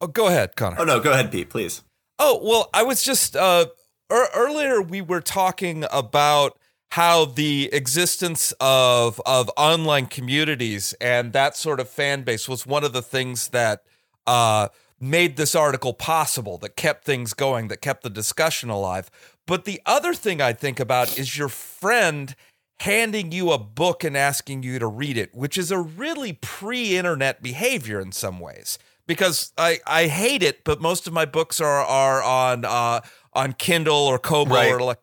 [0.02, 0.78] oh, go ahead, Connor.
[0.80, 1.82] Oh no, go ahead, Pete, please.
[2.20, 3.66] Oh well, I was just uh,
[4.12, 6.58] er- earlier we were talking about
[6.92, 12.86] how the existence of of online communities and that sort of fan base was one
[12.86, 13.84] of the things that
[14.26, 19.12] uh, made this article possible, that kept things going, that kept the discussion alive.
[19.46, 22.34] But the other thing I think about is your friend
[22.80, 27.42] handing you a book and asking you to read it, which is a really pre-internet
[27.42, 28.78] behavior in some ways.
[29.08, 33.02] Because I, I hate it, but most of my books are are on uh,
[33.34, 34.72] on Kindle or Kobo Right.
[34.72, 35.00] or like.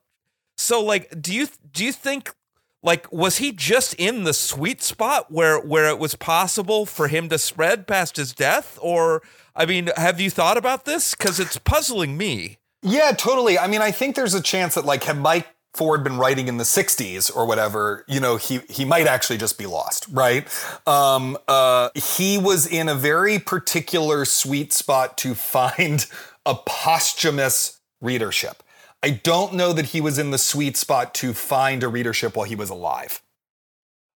[0.57, 2.35] So like, do you do you think
[2.83, 7.29] like was he just in the sweet spot where where it was possible for him
[7.29, 9.23] to spread past his death, or
[9.55, 11.15] I mean, have you thought about this?
[11.15, 12.59] Because it's puzzling me.
[12.83, 13.57] Yeah, totally.
[13.57, 16.59] I mean, I think there's a chance that like had Mike Ford been writing in
[16.59, 20.47] the 60s or whatever, you know, he he might actually just be lost, right?
[20.87, 26.07] Um, uh, he was in a very particular sweet spot to find
[26.47, 28.63] a posthumous readership.
[29.03, 32.47] I don't know that he was in the sweet spot to find a readership while
[32.47, 33.21] he was alive.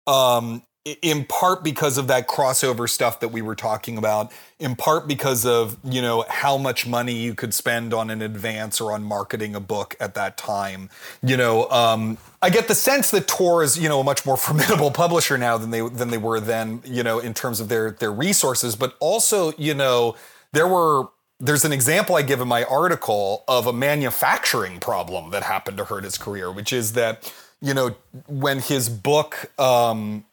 [0.07, 5.09] Um, in part because of that crossover stuff that we were talking about, in part
[5.09, 9.03] because of, you know, how much money you could spend on an advance or on
[9.03, 10.91] marketing a book at that time.
[11.23, 14.37] You know, um, I get the sense that Tor is, you know, a much more
[14.39, 17.93] formidable publisher now than they than they were then, you know, in terms of their
[17.93, 20.17] their resources, but also, you know,
[20.53, 21.09] there were
[21.41, 25.85] there's an example I give in my article of a manufacturing problem that happened to
[25.85, 27.97] hurt his career, which is that, you know,
[28.29, 30.25] when his book, um,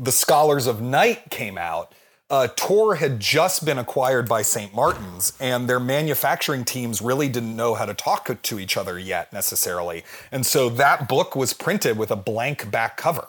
[0.00, 1.92] The Scholars of Night, came out,
[2.30, 4.72] uh, Tor had just been acquired by St.
[4.74, 9.32] Martin's, and their manufacturing teams really didn't know how to talk to each other yet
[9.32, 10.04] necessarily.
[10.30, 13.28] And so that book was printed with a blank back cover.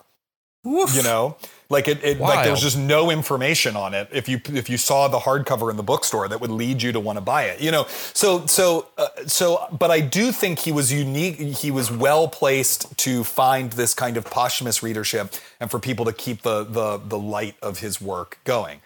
[0.95, 1.37] You know,
[1.69, 4.09] like it, it like there's just no information on it.
[4.11, 6.99] If you if you saw the hardcover in the bookstore, that would lead you to
[6.99, 7.61] want to buy it.
[7.61, 9.67] You know, so so uh, so.
[9.71, 11.35] But I do think he was unique.
[11.37, 16.13] He was well placed to find this kind of posthumous readership and for people to
[16.13, 18.81] keep the the the light of his work going.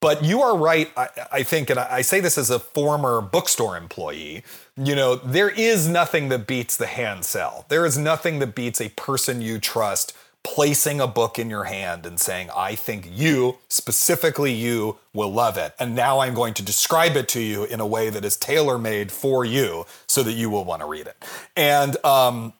[0.00, 3.20] But you are right, I, I think, and I I say this as a former
[3.20, 4.42] bookstore employee.
[4.76, 7.66] You know, there is nothing that beats the hand sell.
[7.68, 12.04] There is nothing that beats a person you trust placing a book in your hand
[12.04, 15.74] and saying, I think you, specifically you, will love it.
[15.78, 18.78] And now I'm going to describe it to you in a way that is tailor
[18.78, 21.16] made for you so that you will want to read it.
[21.56, 22.54] And, um,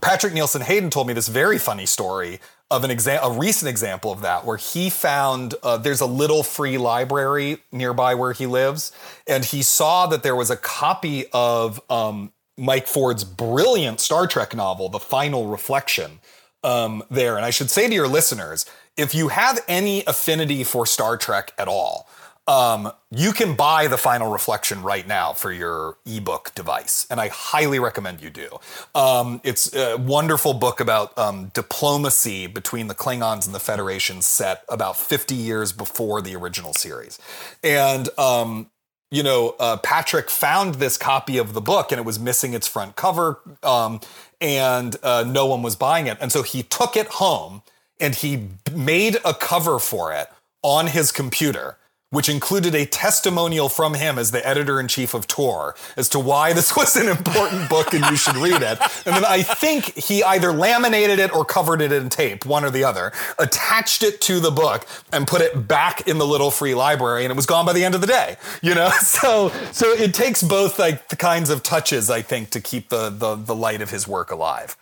[0.00, 2.40] Patrick Nielsen Hayden told me this very funny story
[2.70, 6.42] of an example, a recent example of that, where he found uh, there's a little
[6.42, 8.92] free library nearby where he lives,
[9.26, 14.56] and he saw that there was a copy of um, Mike Ford's brilliant Star Trek
[14.56, 16.20] novel, The Final Reflection,
[16.64, 17.36] um, there.
[17.36, 21.52] And I should say to your listeners, if you have any affinity for Star Trek
[21.58, 22.08] at all,
[22.48, 27.28] um, you can buy the final reflection right now for your ebook device, and I
[27.28, 28.58] highly recommend you do.
[28.96, 34.64] Um, it's a wonderful book about um, diplomacy between the Klingons and the Federation, set
[34.68, 37.20] about 50 years before the original series.
[37.62, 38.70] And um,
[39.12, 42.66] you know, uh, Patrick found this copy of the book and it was missing its
[42.66, 44.00] front cover, um,
[44.42, 46.18] and uh, no one was buying it.
[46.20, 47.62] And so he took it home
[48.00, 50.26] and he made a cover for it
[50.62, 51.78] on his computer
[52.12, 56.20] which included a testimonial from him as the editor in chief of Tor as to
[56.20, 58.78] why this was an important book and you should read it.
[59.06, 62.70] And then I think he either laminated it or covered it in tape, one or
[62.70, 66.74] the other, attached it to the book and put it back in the little free
[66.74, 68.36] library and it was gone by the end of the day.
[68.62, 68.90] You know?
[69.02, 73.10] So so it takes both like the kinds of touches, I think, to keep the
[73.10, 74.76] the, the light of his work alive.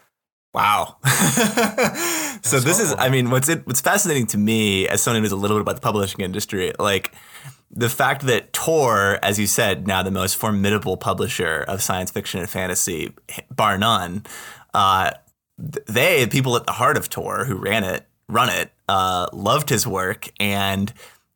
[0.52, 0.96] Wow.
[2.42, 5.32] so this is, I mean, what's it, what's fascinating to me as someone who knows
[5.32, 7.14] a little bit about the publishing industry, like
[7.70, 12.40] the fact that Tor, as you said, now the most formidable publisher of science fiction
[12.40, 13.14] and fantasy,
[13.54, 14.24] bar none,
[14.74, 15.12] uh,
[15.56, 19.68] they, the people at the heart of Tor who ran it, run it, uh, loved
[19.68, 20.92] his work and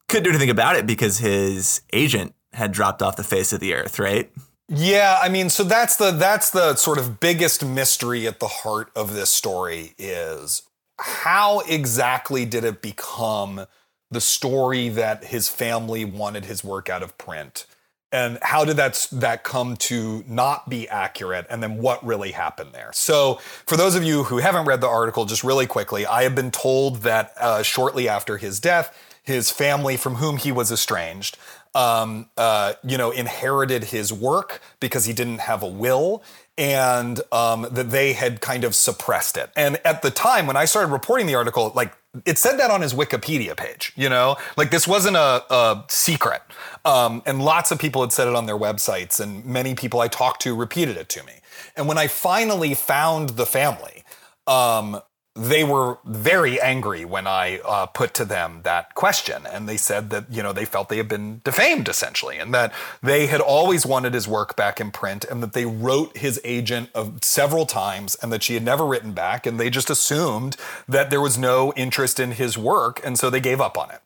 [0.08, 3.74] couldn't do anything about it because his agent had dropped off the face of the
[3.74, 4.32] earth, right?
[4.68, 8.90] Yeah, I mean, so that's the that's the sort of biggest mystery at the heart
[8.96, 10.62] of this story is
[10.98, 13.66] how exactly did it become
[14.10, 17.66] the story that his family wanted his work out of print?
[18.10, 21.46] And how did that that come to not be accurate?
[21.50, 22.90] And then what really happened there?
[22.94, 26.34] So, for those of you who haven't read the article, just really quickly, I have
[26.34, 31.36] been told that uh, shortly after his death, his family, from whom he was estranged,
[31.74, 36.22] um, uh, you know, inherited his work because he didn't have a will
[36.56, 39.50] and um, that they had kind of suppressed it.
[39.56, 41.92] And at the time when I started reporting the article, like
[42.24, 46.42] it said that on his Wikipedia page, you know, like this wasn't a, a secret.
[46.84, 50.08] Um, and lots of people had said it on their websites, and many people I
[50.08, 51.32] talked to repeated it to me.
[51.76, 54.04] And when I finally found the family,
[54.46, 55.00] um,
[55.36, 59.46] they were very angry when I uh, put to them that question.
[59.46, 62.72] And they said that, you know, they felt they had been defamed essentially, and that
[63.02, 66.90] they had always wanted his work back in print, and that they wrote his agent
[66.94, 69.44] of several times, and that she had never written back.
[69.44, 70.56] And they just assumed
[70.88, 73.00] that there was no interest in his work.
[73.04, 74.00] And so they gave up on it.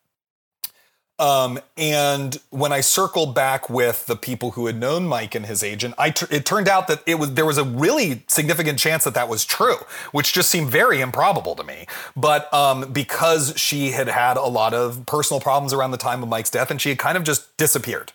[1.19, 5.65] Um, and when I circled back with the people who had known Mike and his
[5.65, 9.03] agent, I t- it turned out that it was there was a really significant chance
[9.03, 9.79] that that was true,
[10.13, 11.87] which just seemed very improbable to me.
[12.15, 16.29] But um, because she had had a lot of personal problems around the time of
[16.29, 18.13] Mike's death, and she had kind of just disappeared.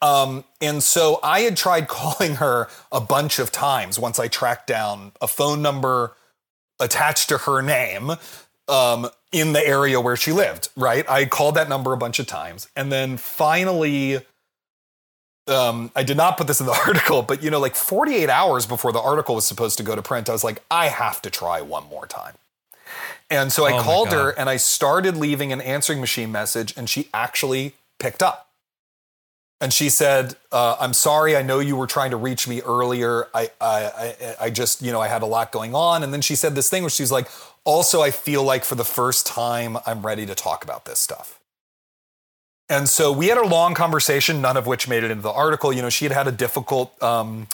[0.00, 4.68] Um, and so I had tried calling her a bunch of times once I tracked
[4.68, 6.14] down a phone number
[6.78, 8.12] attached to her name
[8.68, 11.08] um, in the area where she lived, right?
[11.10, 12.68] I called that number a bunch of times.
[12.74, 14.20] And then finally,
[15.46, 18.64] um, I did not put this in the article, but you know, like 48 hours
[18.64, 21.30] before the article was supposed to go to print, I was like, I have to
[21.30, 22.34] try one more time.
[23.28, 26.88] And so I oh called her and I started leaving an answering machine message, and
[26.88, 28.48] she actually picked up.
[29.60, 31.36] And she said, uh, "I'm sorry.
[31.36, 33.26] I know you were trying to reach me earlier.
[33.34, 36.20] I, I, I, I just, you know, I had a lot going on." And then
[36.20, 37.26] she said this thing where she's like,
[37.66, 41.40] also, I feel like for the first time, I'm ready to talk about this stuff.
[42.68, 45.72] And so we had a long conversation, none of which made it into the article.
[45.72, 47.48] You know, she had had a difficult um,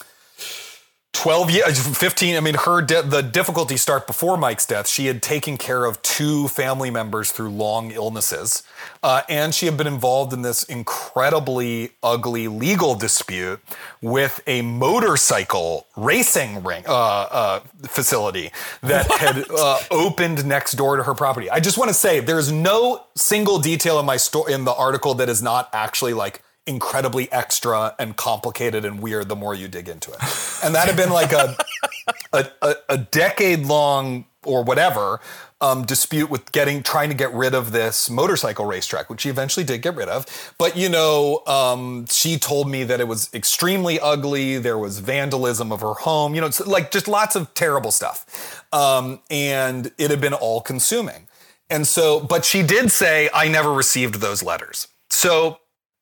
[1.13, 2.35] 12 years, 15.
[2.35, 4.87] I mean, her de- the difficulty start before Mike's death.
[4.87, 8.63] She had taken care of two family members through long illnesses,
[9.03, 13.61] uh, and she had been involved in this incredibly ugly legal dispute
[14.01, 19.21] with a motorcycle racing ring uh, uh, facility that what?
[19.21, 21.49] had uh, opened next door to her property.
[21.49, 25.13] I just want to say, there's no single detail in my story in the article
[25.13, 29.89] that is not actually like incredibly extra and complicated and weird the more you dig
[29.89, 30.19] into it.
[30.63, 31.57] And that had been like a
[32.33, 35.21] a, a, a decade long or whatever
[35.61, 39.63] um, dispute with getting trying to get rid of this motorcycle racetrack, which she eventually
[39.63, 40.25] did get rid of.
[40.57, 44.57] But you know, um, she told me that it was extremely ugly.
[44.57, 46.35] There was vandalism of her home.
[46.35, 51.27] You know, like just lots of terrible stuff, um, and it had been all consuming.
[51.69, 55.59] And so, but she did say, "I never received those letters." So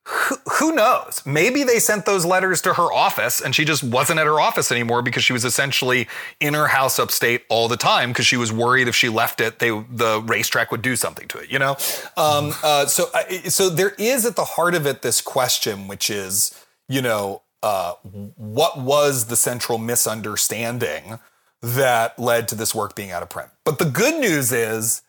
[0.07, 1.21] who, who knows?
[1.25, 4.71] Maybe they sent those letters to her office and she just wasn't at her office
[4.71, 6.07] anymore because she was essentially
[6.39, 9.59] in her house upstate all the time because she was worried if she left it,
[9.59, 11.51] they the racetrack would do something to it.
[11.51, 11.77] You know,
[12.17, 13.09] um, uh, so
[13.47, 17.93] so there is at the heart of it this question, which is you know uh,
[18.03, 21.19] what was the central misunderstanding
[21.61, 23.49] that led to this work being out of print?
[23.65, 25.03] But the good news is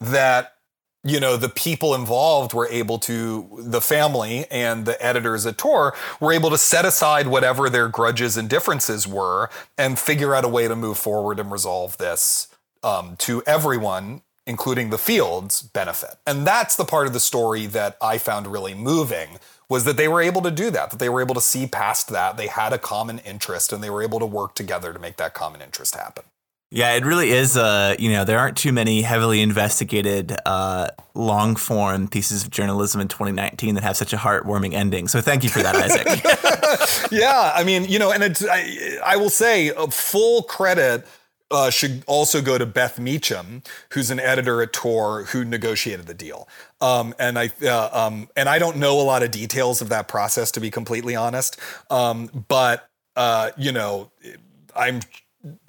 [0.00, 0.57] that
[1.08, 5.94] you know the people involved were able to the family and the editors at tor
[6.20, 10.48] were able to set aside whatever their grudges and differences were and figure out a
[10.48, 12.48] way to move forward and resolve this
[12.82, 16.16] um, to everyone including the fields benefit.
[16.26, 19.38] And that's the part of the story that i found really moving
[19.68, 22.08] was that they were able to do that that they were able to see past
[22.08, 22.38] that.
[22.38, 25.34] They had a common interest and they were able to work together to make that
[25.34, 26.24] common interest happen
[26.70, 27.56] yeah, it really is.
[27.56, 33.00] Uh, you know, there aren't too many heavily investigated, uh, long form pieces of journalism
[33.00, 35.08] in 2019 that have such a heartwarming ending.
[35.08, 37.10] So thank you for that, Isaac.
[37.10, 41.06] yeah, I mean, you know, and it's, I, I will say, uh, full credit
[41.50, 43.62] uh, should also go to Beth Meacham,
[43.92, 46.48] who's an editor at Tor who negotiated the deal.
[46.80, 50.08] Um, and I uh, um, and I don't know a lot of details of that
[50.08, 51.58] process to be completely honest.
[51.90, 54.10] Um, but uh, you know,
[54.76, 55.00] I'm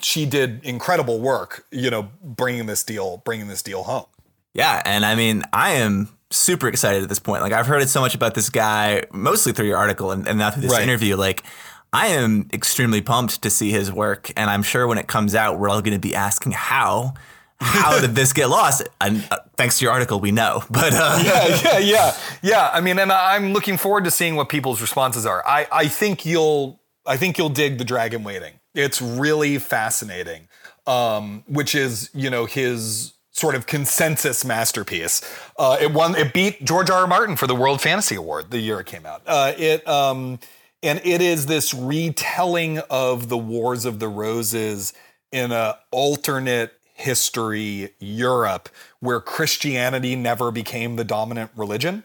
[0.02, 4.06] she did incredible work, you know, bringing this deal, bringing this deal home.
[4.54, 7.42] Yeah, and I mean, I am super excited at this point.
[7.42, 10.52] Like I've heard so much about this guy, mostly through your article and, and now
[10.52, 10.84] through this right.
[10.84, 11.16] interview.
[11.16, 11.44] Like
[11.92, 15.60] I am extremely pumped to see his work, and I'm sure when it comes out,
[15.60, 17.14] we're all going to be asking how.
[17.62, 18.88] How did this get lost?
[19.02, 20.64] And uh, thanks to your article, we know.
[20.70, 22.70] But uh, yeah, yeah, yeah, yeah.
[22.72, 25.46] I mean, and I'm looking forward to seeing what people's responses are.
[25.46, 28.59] I, I think you'll, I think you'll dig the dragon waiting.
[28.76, 30.48] It's really fascinating,
[30.86, 35.22] um, which is you know his sort of consensus masterpiece.
[35.58, 36.16] Uh, it won.
[36.16, 37.02] It beat George R.
[37.02, 37.08] R.
[37.08, 39.22] Martin for the World Fantasy Award the year it came out.
[39.26, 40.40] Uh, it um,
[40.84, 44.94] and it is this retelling of the Wars of the Roses
[45.32, 52.04] in a alternate history Europe where Christianity never became the dominant religion.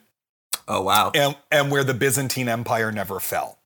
[0.69, 1.11] Oh wow.
[1.15, 3.59] And and where the Byzantine Empire never fell.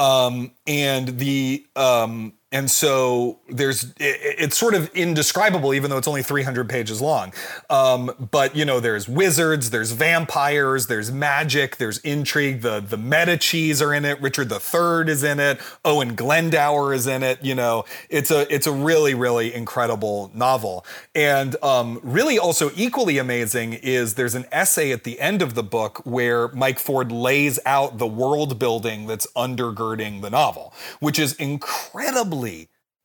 [0.00, 6.08] Um, and the um, and so there's it, it's sort of indescribable even though it's
[6.08, 7.32] only 300 pages long.
[7.68, 12.62] Um, but you know there's wizards there's vampires there's magic there's intrigue.
[12.62, 14.20] The the medicis are in it.
[14.20, 15.60] Richard iii is in it.
[15.84, 17.84] Owen glendower is in it you know.
[18.08, 20.84] It's a it's a really really incredible novel.
[21.14, 25.62] And um, really also equally amazing is there's an essay at the end of the
[25.62, 31.34] book where mike ford lays out the world building that's undergirding the novel which is
[31.34, 32.39] incredibly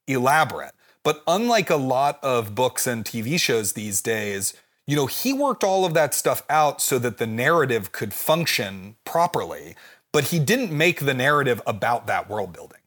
[0.08, 0.74] elaborate.
[1.04, 4.54] But unlike a lot of books and TV shows these days,
[4.88, 8.96] you know, he worked all of that stuff out so that the narrative could function
[9.04, 9.76] properly,
[10.12, 12.80] but he didn't make the narrative about that world building.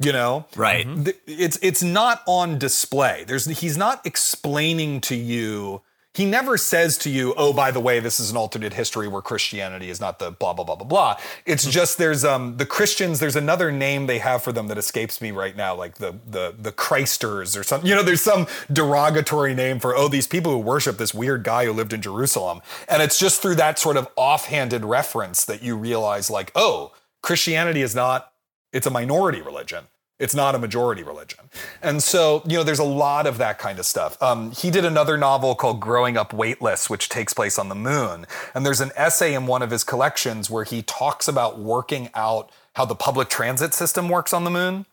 [0.00, 0.46] You know?
[0.54, 0.86] Right.
[1.26, 3.24] It's it's not on display.
[3.26, 5.82] There's he's not explaining to you
[6.18, 9.22] he never says to you, "Oh, by the way, this is an alternate history where
[9.22, 11.16] Christianity is not the blah blah blah blah blah."
[11.46, 11.70] It's mm-hmm.
[11.70, 13.20] just there's um the Christians.
[13.20, 16.52] There's another name they have for them that escapes me right now, like the the
[16.58, 17.88] the Christers or something.
[17.88, 21.66] You know, there's some derogatory name for oh these people who worship this weird guy
[21.66, 25.76] who lived in Jerusalem, and it's just through that sort of offhanded reference that you
[25.76, 26.92] realize like, oh,
[27.22, 28.32] Christianity is not.
[28.72, 29.84] It's a minority religion.
[30.18, 31.48] It's not a majority religion.
[31.80, 34.20] And so, you know, there's a lot of that kind of stuff.
[34.20, 38.26] Um, he did another novel called Growing Up Weightless, which takes place on the moon.
[38.54, 42.50] And there's an essay in one of his collections where he talks about working out
[42.74, 44.86] how the public transit system works on the moon.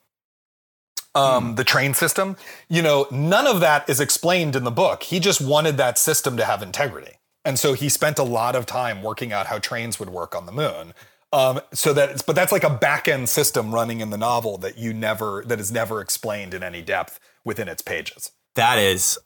[1.16, 1.56] Um, mm.
[1.56, 2.36] The train system,
[2.68, 5.04] you know, none of that is explained in the book.
[5.04, 7.14] He just wanted that system to have integrity.
[7.46, 10.46] And so he spent a lot of time working out how trains would work on
[10.46, 10.94] the moon.
[11.34, 14.78] Um, so that, but that's like a back end system running in the novel that
[14.78, 18.32] you never, that is never explained in any depth within its pages.
[18.56, 19.18] That is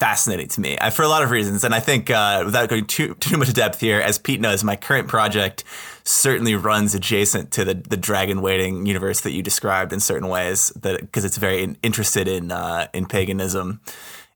[0.00, 1.64] fascinating to me for a lot of reasons.
[1.64, 4.76] And I think uh, without going too too much depth here, as Pete knows, my
[4.76, 5.64] current project
[6.04, 10.70] certainly runs adjacent to the the dragon waiting universe that you described in certain ways.
[10.70, 13.80] That because it's very interested in uh, in paganism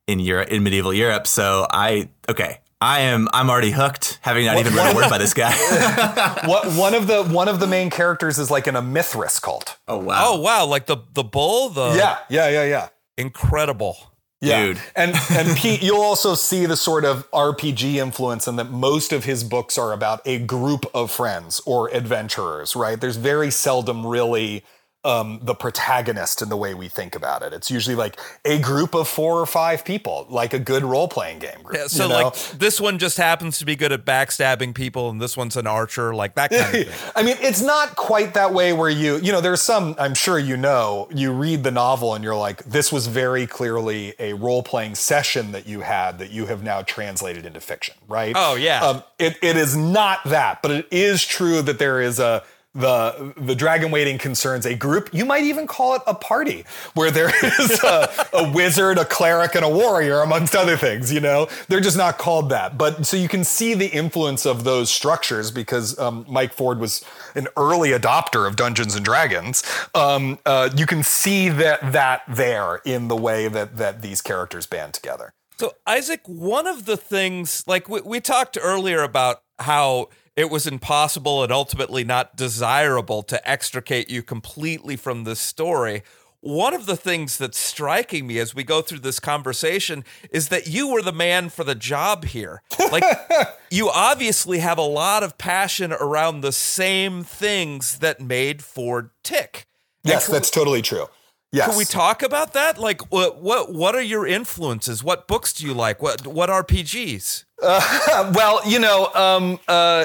[0.06, 1.26] in Europe in medieval Europe.
[1.26, 3.28] So I okay, I am.
[3.32, 5.52] I'm already hooked, having not what, even read a word by this guy.
[6.44, 9.78] what one of the one of the main characters is like in a Mithras cult.
[9.88, 10.28] Oh wow!
[10.28, 10.66] Oh wow!
[10.66, 11.70] Like the the bull.
[11.70, 12.88] The yeah, yeah, yeah, yeah.
[13.16, 13.96] Incredible.
[14.40, 14.66] Yeah.
[14.66, 14.80] Dude.
[14.94, 19.24] And and Pete, you'll also see the sort of RPG influence in that most of
[19.24, 23.00] his books are about a group of friends or adventurers, right?
[23.00, 24.64] There's very seldom really
[25.04, 27.52] um, the protagonist in the way we think about it.
[27.52, 31.38] It's usually like a group of four or five people, like a good role playing
[31.38, 31.78] game group.
[31.78, 32.24] Yeah, so you know?
[32.24, 35.68] like this one just happens to be good at backstabbing people, and this one's an
[35.68, 37.12] archer, like that kind of thing.
[37.14, 40.38] I mean, it's not quite that way where you, you know, there's some, I'm sure
[40.38, 44.64] you know, you read the novel and you're like, this was very clearly a role
[44.64, 48.34] playing session that you had that you have now translated into fiction, right?
[48.36, 48.84] Oh, yeah.
[48.84, 52.42] Um, it, it is not that, but it is true that there is a,
[52.78, 56.64] the the dragon waiting concerns a group you might even call it a party
[56.94, 61.20] where there is a, a, wizard a cleric and a warrior amongst other things you
[61.20, 61.48] know?
[61.68, 62.78] They're just not called that.
[62.78, 67.04] But so you can see the influence of those structures because um, mike ford was
[67.34, 69.62] an early adopter of dungeons and dragons.
[69.94, 74.66] Um, uh, you can see that that there in the way that that these characters
[74.66, 75.34] band together.
[75.58, 80.08] So isaac one of the things like we, we talked earlier about how
[80.38, 86.04] it was impossible and ultimately not desirable to extricate you completely from this story.
[86.38, 90.68] One of the things that's striking me as we go through this conversation is that
[90.68, 92.62] you were the man for the job here.
[92.92, 93.02] Like,
[93.72, 99.66] you obviously have a lot of passion around the same things that made Ford tick.
[100.04, 101.06] Yes, that's totally true.
[101.50, 101.68] Yes.
[101.68, 102.78] Can we talk about that?
[102.78, 105.02] Like, what what what are your influences?
[105.02, 106.02] What books do you like?
[106.02, 107.44] What what RPGs?
[107.62, 110.04] Uh, well, you know, um, uh,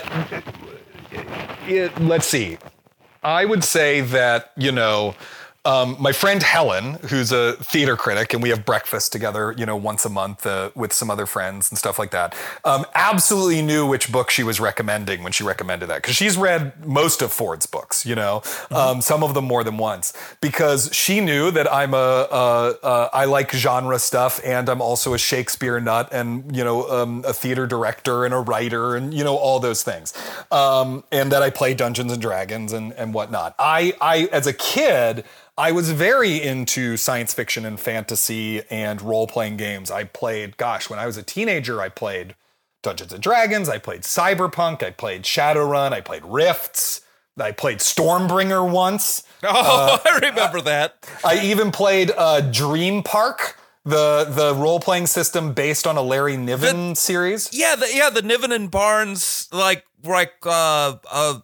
[1.67, 2.57] it, let's see.
[3.23, 5.15] I would say that you know
[5.65, 9.77] um, my friend Helen, who's a theater critic, and we have breakfast together, you know,
[9.77, 12.35] once a month uh, with some other friends and stuff like that,
[12.65, 16.85] um, absolutely knew which book she was recommending when she recommended that because she's read
[16.85, 18.75] most of Ford's books, you know, mm-hmm.
[18.75, 20.11] um, some of them more than once,
[20.41, 25.13] because she knew that I'm a, a, a I like genre stuff, and I'm also
[25.13, 29.23] a Shakespeare nut, and you know, um, a theater director and a writer, and you
[29.23, 30.13] know, all those things,
[30.51, 33.55] um, and that I play Dungeons and Dragons and and whatnot.
[33.57, 35.23] I I as a kid.
[35.57, 39.91] I was very into science fiction and fantasy and role playing games.
[39.91, 42.35] I played, gosh, when I was a teenager, I played
[42.81, 47.01] Dungeons and Dragons, I played Cyberpunk, I played Shadowrun, I played Rifts,
[47.39, 49.23] I played Stormbringer once.
[49.45, 51.05] Oh, uh, I remember that.
[51.25, 56.37] I even played uh, Dream Park the the role playing system based on a Larry
[56.37, 57.49] Niven the, series.
[57.51, 61.39] Yeah, the, yeah, the Niven and Barnes like like uh, uh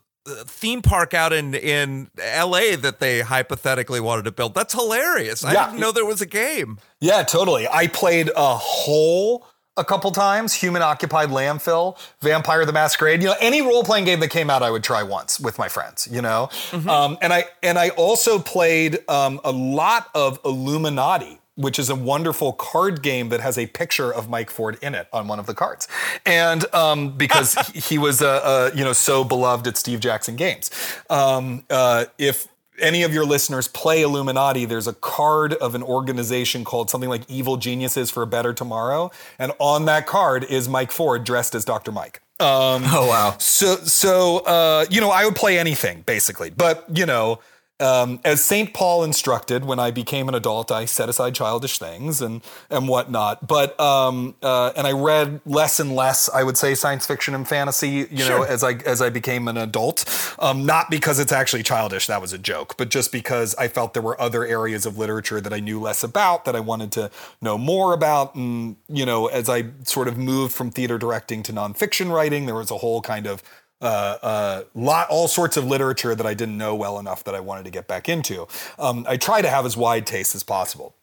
[0.46, 4.54] theme park out in in LA that they hypothetically wanted to build.
[4.54, 5.44] That's hilarious.
[5.44, 5.66] I yeah.
[5.68, 6.80] didn't know there was a game.
[7.00, 7.68] Yeah, totally.
[7.68, 9.46] I played a whole
[9.78, 13.22] a couple times, Human Occupied Landfill, Vampire the Masquerade.
[13.22, 15.70] You know, any role playing game that came out, I would try once with my
[15.70, 16.08] friends.
[16.12, 16.90] You know, mm-hmm.
[16.90, 21.96] um, and I and I also played um, a lot of Illuminati which is a
[21.96, 25.46] wonderful card game that has a picture of Mike Ford in it on one of
[25.46, 25.88] the cards,
[26.26, 30.72] and um, because he was uh, uh, you know so beloved at Steve Jackson Games,
[31.10, 32.48] um, uh, if
[32.80, 37.30] any of your listeners play Illuminati, there's a card of an organization called something like
[37.30, 41.66] Evil Geniuses for a Better Tomorrow, and on that card is Mike Ford dressed as
[41.66, 41.92] Dr.
[41.92, 42.22] Mike.
[42.40, 43.36] Um, oh wow!
[43.38, 47.40] So so uh, you know I would play anything basically, but you know
[47.80, 48.74] um, as St.
[48.74, 53.48] Paul instructed, when I became an adult, I set aside childish things and and whatnot.
[53.48, 57.48] But um, uh, and I read less and less, I would say, science fiction and
[57.48, 58.08] fantasy.
[58.12, 58.40] You sure.
[58.40, 60.06] know, as I as I became an adult,
[60.40, 63.94] um, not because it's actually childish, that was a joke, but just because I felt
[63.94, 67.12] there were other areas of literature that I knew less about that I wanted to
[67.42, 68.36] know more about.
[68.36, 72.56] And you know, as I sort of moved from theater directing to nonfiction writing, there
[72.56, 73.42] was a whole kind of
[73.82, 77.40] uh, uh, lot, all sorts of literature that I didn't know well enough that I
[77.40, 78.48] wanted to get back into.
[78.78, 80.96] Um, I try to have as wide taste as possible.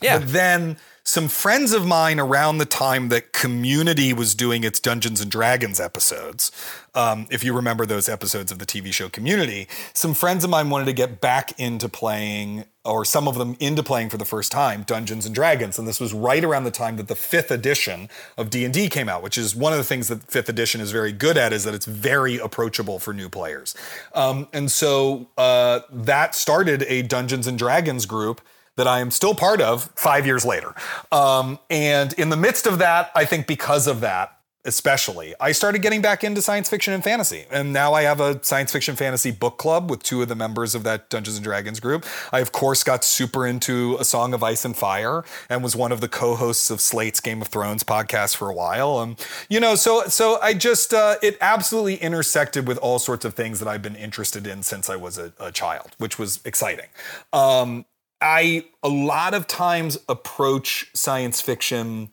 [0.00, 0.18] Yeah.
[0.18, 0.76] But then
[1.06, 5.78] some friends of mine around the time that Community was doing its Dungeons and Dragons
[5.78, 6.50] episodes,
[6.96, 10.68] um, if you remember those episodes of the TV show Community, some friends of mine
[10.68, 14.50] wanted to get back into playing, or some of them into playing for the first
[14.50, 18.08] time, Dungeons and Dragons, and this was right around the time that the fifth edition
[18.36, 20.80] of D and D came out, which is one of the things that fifth edition
[20.80, 23.76] is very good at, is that it's very approachable for new players,
[24.16, 28.40] um, and so uh, that started a Dungeons and Dragons group
[28.76, 30.74] that I am still part of five years later.
[31.10, 35.80] Um, and in the midst of that, I think because of that, especially, I started
[35.80, 37.44] getting back into science fiction and fantasy.
[37.50, 40.74] And now I have a science fiction fantasy book club with two of the members
[40.74, 42.04] of that Dungeons and Dragons group.
[42.32, 45.92] I, of course, got super into A Song of Ice and Fire and was one
[45.92, 48.98] of the co hosts of Slate's Game of Thrones podcast for a while.
[48.98, 49.16] Um,
[49.48, 53.60] you know, so, so I just, uh, it absolutely intersected with all sorts of things
[53.60, 56.86] that I've been interested in since I was a, a child, which was exciting.
[57.32, 57.84] Um,
[58.20, 62.10] I a lot of times approach science fiction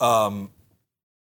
[0.00, 0.50] um,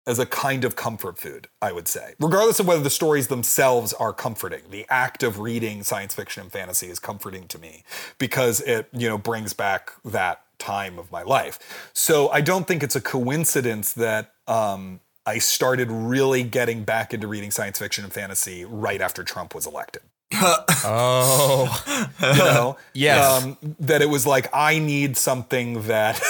[0.07, 2.15] as a kind of comfort food, I would say.
[2.21, 6.53] Regardless of whether the stories themselves are comforting, the act of reading science fiction and
[6.53, 7.83] fantasy is comforting to me
[8.19, 11.91] because it, you know, brings back that time of my life.
[11.93, 17.27] So I don't think it's a coincidence that um, I started really getting back into
[17.27, 20.03] reading science fiction and fantasy right after Trump was elected.
[20.89, 21.83] Oh,
[22.21, 23.43] You know, Yes.
[23.45, 26.21] um, that it was like I need something that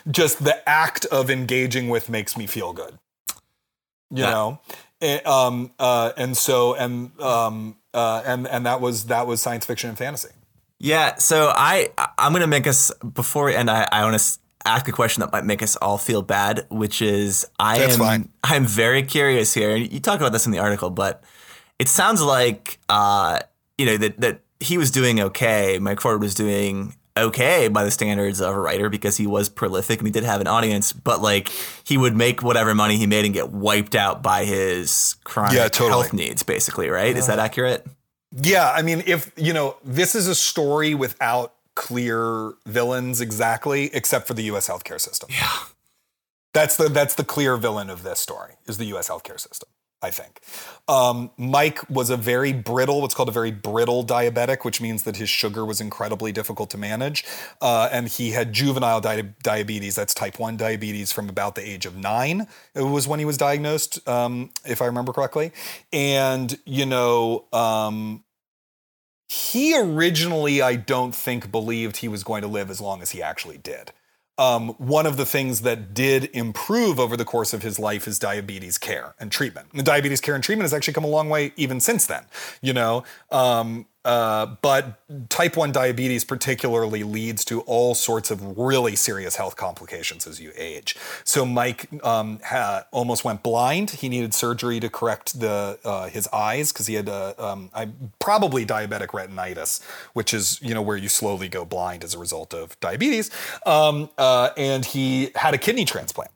[0.10, 2.98] just the act of engaging with makes me feel good.
[4.10, 4.30] You Yeah.
[4.30, 4.60] know,
[5.00, 9.64] and, um, uh, and so and um, uh, and and that was that was science
[9.66, 10.28] fiction and fantasy.
[10.78, 13.70] Yeah, so I I'm gonna make us before we end.
[13.70, 17.02] I, I want to ask a question that might make us all feel bad, which
[17.02, 18.28] is I That's am fine.
[18.44, 19.74] I'm very curious here.
[19.76, 21.22] You talk about this in the article, but
[21.78, 23.40] it sounds like uh,
[23.78, 25.78] you know that that he was doing okay.
[25.80, 30.00] Mike Ford was doing okay by the standards of a writer because he was prolific
[30.00, 31.48] and he did have an audience, but like
[31.84, 35.68] he would make whatever money he made and get wiped out by his chronic Yeah,
[35.68, 35.90] totally.
[35.90, 37.16] health needs, basically, right?
[37.16, 37.86] Is that accurate?
[38.32, 44.26] Yeah, I mean, if you know, this is a story without clear villains exactly, except
[44.26, 44.68] for the U.S.
[44.68, 45.28] healthcare system.
[45.32, 45.50] Yeah.
[46.52, 49.08] That's the that's the clear villain of this story is the U.S.
[49.08, 49.68] healthcare system.
[50.04, 50.40] I think
[50.86, 55.16] um, Mike was a very brittle, what's called a very brittle diabetic, which means that
[55.16, 57.24] his sugar was incredibly difficult to manage,
[57.62, 59.94] uh, and he had juvenile di- diabetes.
[59.94, 62.46] That's type one diabetes from about the age of nine.
[62.74, 65.52] It was when he was diagnosed, um, if I remember correctly.
[65.92, 68.24] And you know, um,
[69.28, 73.22] he originally, I don't think, believed he was going to live as long as he
[73.22, 73.92] actually did.
[74.36, 78.18] Um, one of the things that did improve over the course of his life is
[78.18, 79.68] diabetes care and treatment.
[79.72, 82.24] And diabetes care and treatment has actually come a long way even since then,
[82.60, 83.04] you know.
[83.30, 89.56] Um, uh, but type 1 diabetes particularly leads to all sorts of really serious health
[89.56, 90.96] complications as you age.
[91.24, 93.90] So Mike um, ha- almost went blind.
[93.90, 97.70] He needed surgery to correct the uh, his eyes because he had uh, um,
[98.18, 99.82] probably diabetic retinitis,
[100.12, 103.30] which is you know where you slowly go blind as a result of diabetes.
[103.64, 106.30] Um, uh, and he had a kidney transplant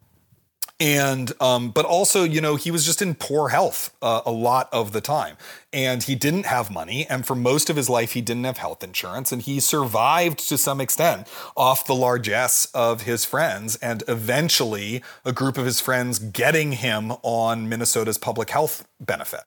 [0.81, 4.69] and um, but also you know he was just in poor health uh, a lot
[4.73, 5.37] of the time
[5.73, 8.85] and he didn't have money and for most of his life he didn't have health
[8.85, 11.27] insurance and he survived to some extent
[11.57, 17.13] off the largesse of his friends and eventually a group of his friends getting him
[17.23, 19.41] on minnesota's public health benefit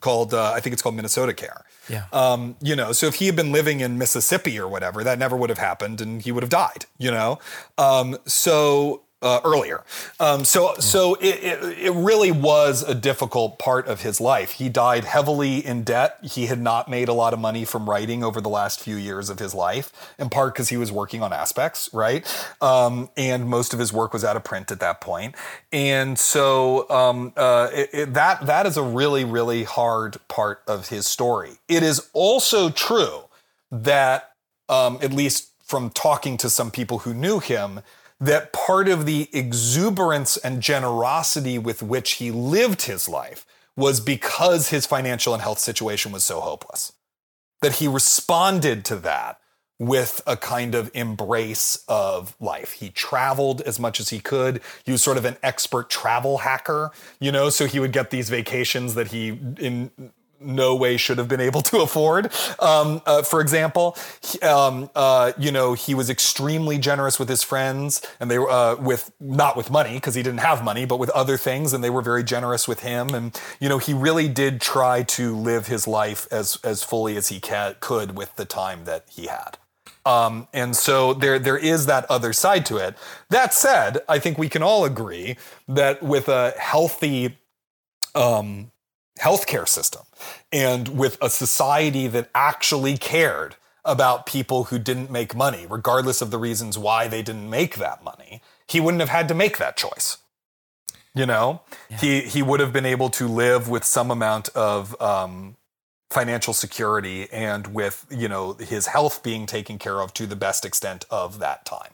[0.00, 2.06] called uh, i think it's called minnesota care Yeah.
[2.12, 5.36] um, you know, so if he had been living in Mississippi or whatever, that never
[5.36, 6.86] would have happened, and he would have died.
[6.98, 7.38] You know,
[7.78, 9.82] um, so uh, earlier.
[10.20, 14.52] Um, so so it, it it really was a difficult part of his life.
[14.52, 16.18] He died heavily in debt.
[16.22, 19.30] He had not made a lot of money from writing over the last few years
[19.30, 22.26] of his life, in part because he was working on aspects, right?
[22.60, 25.34] Um, and most of his work was out of print at that point.
[25.72, 31.06] And so um, uh, it, that that is a really really hard part of his
[31.06, 31.52] story.
[31.68, 33.24] It is also true
[33.70, 34.32] that
[34.68, 37.80] um, at least from talking to some people who knew him,
[38.20, 43.46] that part of the exuberance and generosity with which he lived his life
[43.76, 46.92] was because his financial and health situation was so hopeless.
[47.62, 49.38] That he responded to that
[49.78, 52.72] with a kind of embrace of life.
[52.72, 54.62] He traveled as much as he could.
[54.84, 58.30] He was sort of an expert travel hacker, you know, so he would get these
[58.30, 59.90] vacations that he in
[60.40, 62.32] no way should have been able to afford.
[62.60, 67.42] Um, uh, for example, he- um, uh, you know, he was extremely generous with his
[67.42, 70.98] friends, and they were uh, with not with money because he didn't have money, but
[70.98, 73.14] with other things, and they were very generous with him.
[73.14, 77.28] And you know, he really did try to live his life as as fully as
[77.28, 79.58] he ca- could with the time that he had.
[80.04, 82.96] Um, and so there there is that other side to it.
[83.30, 87.38] That said, I think we can all agree that with a healthy
[88.14, 88.70] um,
[89.20, 90.02] healthcare system
[90.52, 96.30] and with a society that actually cared about people who didn't make money, regardless of
[96.30, 99.76] the reasons why they didn't make that money, he wouldn't have had to make that
[99.76, 100.18] choice.
[101.14, 105.56] You know, he he would have been able to live with some amount of um,
[106.10, 110.66] financial security and with you know his health being taken care of to the best
[110.66, 111.92] extent of that time.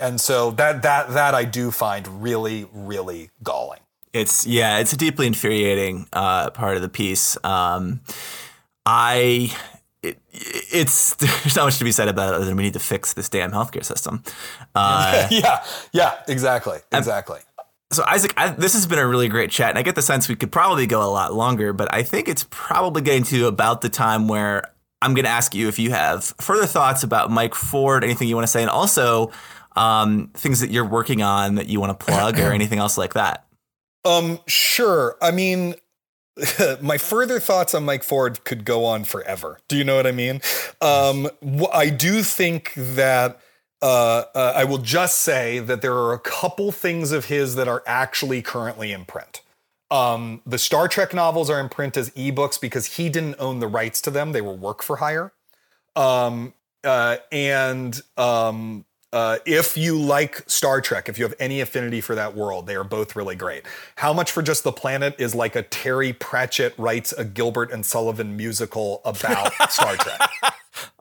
[0.00, 3.80] And so that that that I do find really really galling.
[4.16, 7.36] It's yeah, it's a deeply infuriating uh, part of the piece.
[7.44, 8.00] Um,
[8.84, 9.54] I
[10.02, 12.80] it, it's there's not much to be said about it other than we need to
[12.80, 14.22] fix this damn healthcare system.
[14.74, 17.40] Uh, yeah, yeah, exactly, exactly.
[17.92, 20.28] so Isaac, I, this has been a really great chat, and I get the sense
[20.28, 23.80] we could probably go a lot longer, but I think it's probably getting to about
[23.80, 24.70] the time where
[25.02, 28.34] I'm going to ask you if you have further thoughts about Mike Ford, anything you
[28.34, 29.30] want to say, and also
[29.76, 33.14] um, things that you're working on that you want to plug or anything else like
[33.14, 33.45] that.
[34.06, 35.16] Um, sure.
[35.20, 35.74] I mean,
[36.80, 39.58] my further thoughts on Mike Ford could go on forever.
[39.68, 40.40] Do you know what I mean?
[40.80, 41.28] Um,
[41.72, 43.40] I do think that
[43.82, 47.68] uh, uh, I will just say that there are a couple things of his that
[47.68, 49.42] are actually currently in print.
[49.90, 53.68] Um, the Star Trek novels are in print as ebooks because he didn't own the
[53.68, 55.32] rights to them; they were work for hire.
[55.94, 62.00] Um, uh, and um, uh, if you like Star Trek, if you have any affinity
[62.00, 63.64] for that world, they are both really great.
[63.96, 67.86] How Much for Just the Planet is like a Terry Pratchett writes a Gilbert and
[67.86, 70.20] Sullivan musical about Star Trek.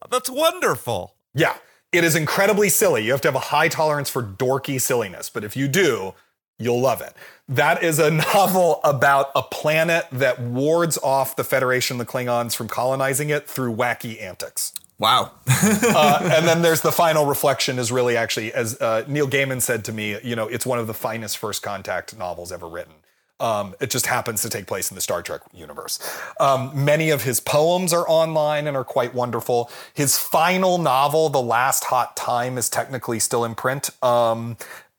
[0.10, 1.16] That's wonderful.
[1.34, 1.58] Yeah,
[1.92, 3.04] it is incredibly silly.
[3.04, 6.14] You have to have a high tolerance for dorky silliness, but if you do,
[6.60, 7.14] you'll love it.
[7.48, 12.68] That is a novel about a planet that wards off the Federation the Klingons from
[12.68, 14.74] colonizing it through wacky antics.
[14.98, 15.32] Wow.
[15.48, 19.84] uh, and then there's the final reflection is really actually, as uh, Neil Gaiman said
[19.86, 22.94] to me, you know, it's one of the finest first contact novels ever written.
[23.38, 26.00] Um, it just happens to take place in the Star Trek universe.
[26.40, 29.70] Um, many of his poems are online and are quite wonderful.
[29.94, 33.90] His final novel, The Last Hot Time, is technically still in print.
[34.02, 34.56] Um,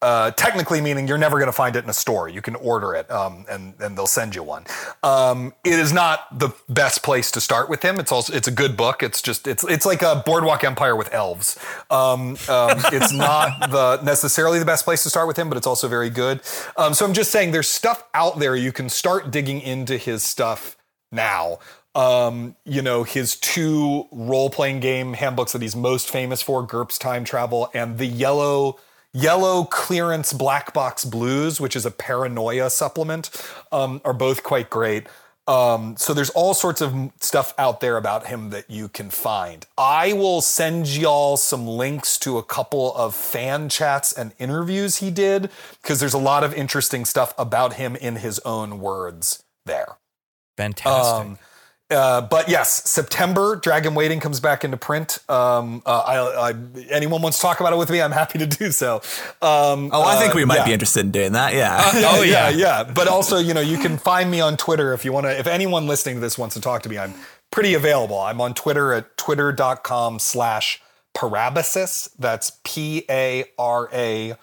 [0.07, 2.29] uh, technically meaning you're never going to find it in a store.
[2.29, 4.65] You can order it, um, and and they'll send you one.
[5.03, 7.99] Um, it is not the best place to start with him.
[7.99, 9.03] It's also it's a good book.
[9.03, 11.59] It's just it's it's like a Boardwalk Empire with elves.
[11.91, 15.67] Um, um it's not the necessarily the best place to start with him, but it's
[15.67, 16.41] also very good.
[16.77, 20.23] Um, so I'm just saying, there's stuff out there you can start digging into his
[20.23, 20.77] stuff
[21.11, 21.59] now.
[21.97, 26.97] Um, you know, his two role playing game handbooks that he's most famous for, GURPS
[26.97, 28.79] Time Travel and the Yellow
[29.17, 33.31] Yellow Clearance Black Box Blues, which is a paranoia supplement,
[33.73, 35.07] um, are both quite great.
[35.49, 39.64] Um, so there's all sorts of stuff out there about him that you can find.
[39.79, 45.11] I will send y'all some links to a couple of fan chats and interviews he
[45.11, 45.51] did
[45.81, 49.97] because there's a lot of interesting stuff about him in his own words there.
[50.59, 51.27] Fantastic.
[51.27, 51.39] Um,
[51.89, 55.18] uh, but yes, September, Dragon Waiting comes back into print.
[55.28, 56.55] Um, uh, I, I,
[56.91, 58.97] anyone wants to talk about it with me, I'm happy to do so.
[59.41, 60.64] Um, oh, I think we uh, might yeah.
[60.64, 61.55] be interested in doing that.
[61.55, 61.76] Yeah.
[61.76, 62.82] Uh, oh yeah, yeah.
[62.82, 65.39] But also, you know, you can find me on Twitter if you want to.
[65.39, 67.14] If anyone listening to this wants to talk to me, I'm
[67.53, 68.18] pretty available.
[68.18, 70.82] I'm on Twitter at twitter.com slash
[71.16, 72.11] parabasis.
[72.18, 74.34] That's P A R A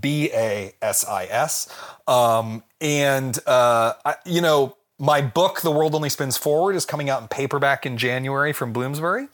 [0.00, 1.72] B A S I S.
[2.08, 7.08] Um, and uh, I, you know my book, The World Only Spins Forward, is coming
[7.08, 9.28] out in paperback in January from Bloomsbury.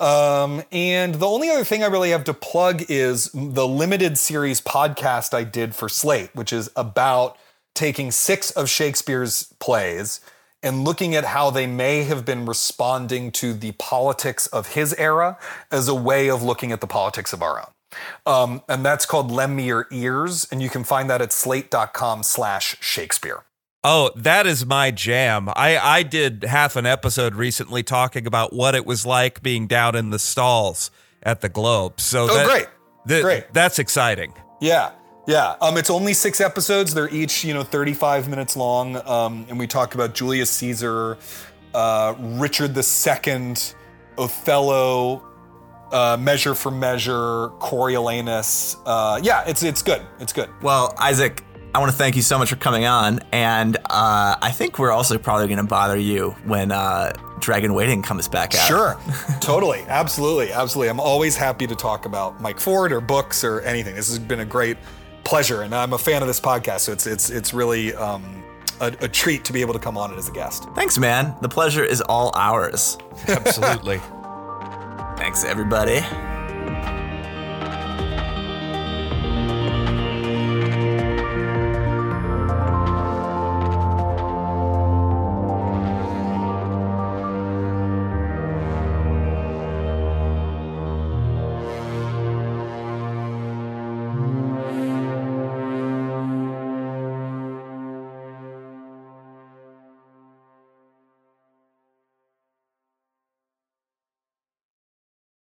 [0.00, 4.60] Um, and the only other thing I really have to plug is the limited series
[4.60, 7.38] podcast I did for Slate, which is about
[7.74, 10.20] taking six of Shakespeare's plays
[10.64, 15.38] and looking at how they may have been responding to the politics of his era
[15.70, 17.70] as a way of looking at the politics of our own.
[18.26, 22.24] Um, and that's called Lend Me Your Ears, and you can find that at slate.com
[22.24, 23.44] slash Shakespeare.
[23.86, 25.50] Oh, that is my jam.
[25.50, 29.94] I, I did half an episode recently talking about what it was like being down
[29.94, 30.90] in the stalls
[31.22, 32.00] at the Globe.
[32.00, 32.66] So oh, that, great.
[33.06, 33.52] Th- great.
[33.52, 34.32] That's exciting.
[34.60, 34.92] Yeah.
[35.26, 35.56] Yeah.
[35.60, 36.94] Um, it's only six episodes.
[36.94, 38.96] They're each, you know, 35 minutes long.
[39.06, 41.18] Um, and we talk about Julius Caesar,
[41.74, 43.54] uh, Richard II,
[44.16, 45.22] Othello,
[45.92, 48.76] uh, Measure for Measure, Coriolanus.
[48.86, 50.02] Uh, yeah, it's it's good.
[50.20, 50.48] It's good.
[50.62, 51.44] Well, Isaac,
[51.74, 54.92] I want to thank you so much for coming on, and uh, I think we're
[54.92, 58.68] also probably going to bother you when uh, Dragon Waiting comes back out.
[58.68, 58.96] Sure,
[59.40, 60.88] totally, absolutely, absolutely.
[60.88, 63.96] I'm always happy to talk about Mike Ford or books or anything.
[63.96, 64.76] This has been a great
[65.24, 68.44] pleasure, and I'm a fan of this podcast, so it's it's it's really um,
[68.80, 70.68] a, a treat to be able to come on it as a guest.
[70.76, 71.34] Thanks, man.
[71.42, 72.96] The pleasure is all ours.
[73.26, 73.98] Absolutely.
[75.16, 76.02] Thanks, everybody.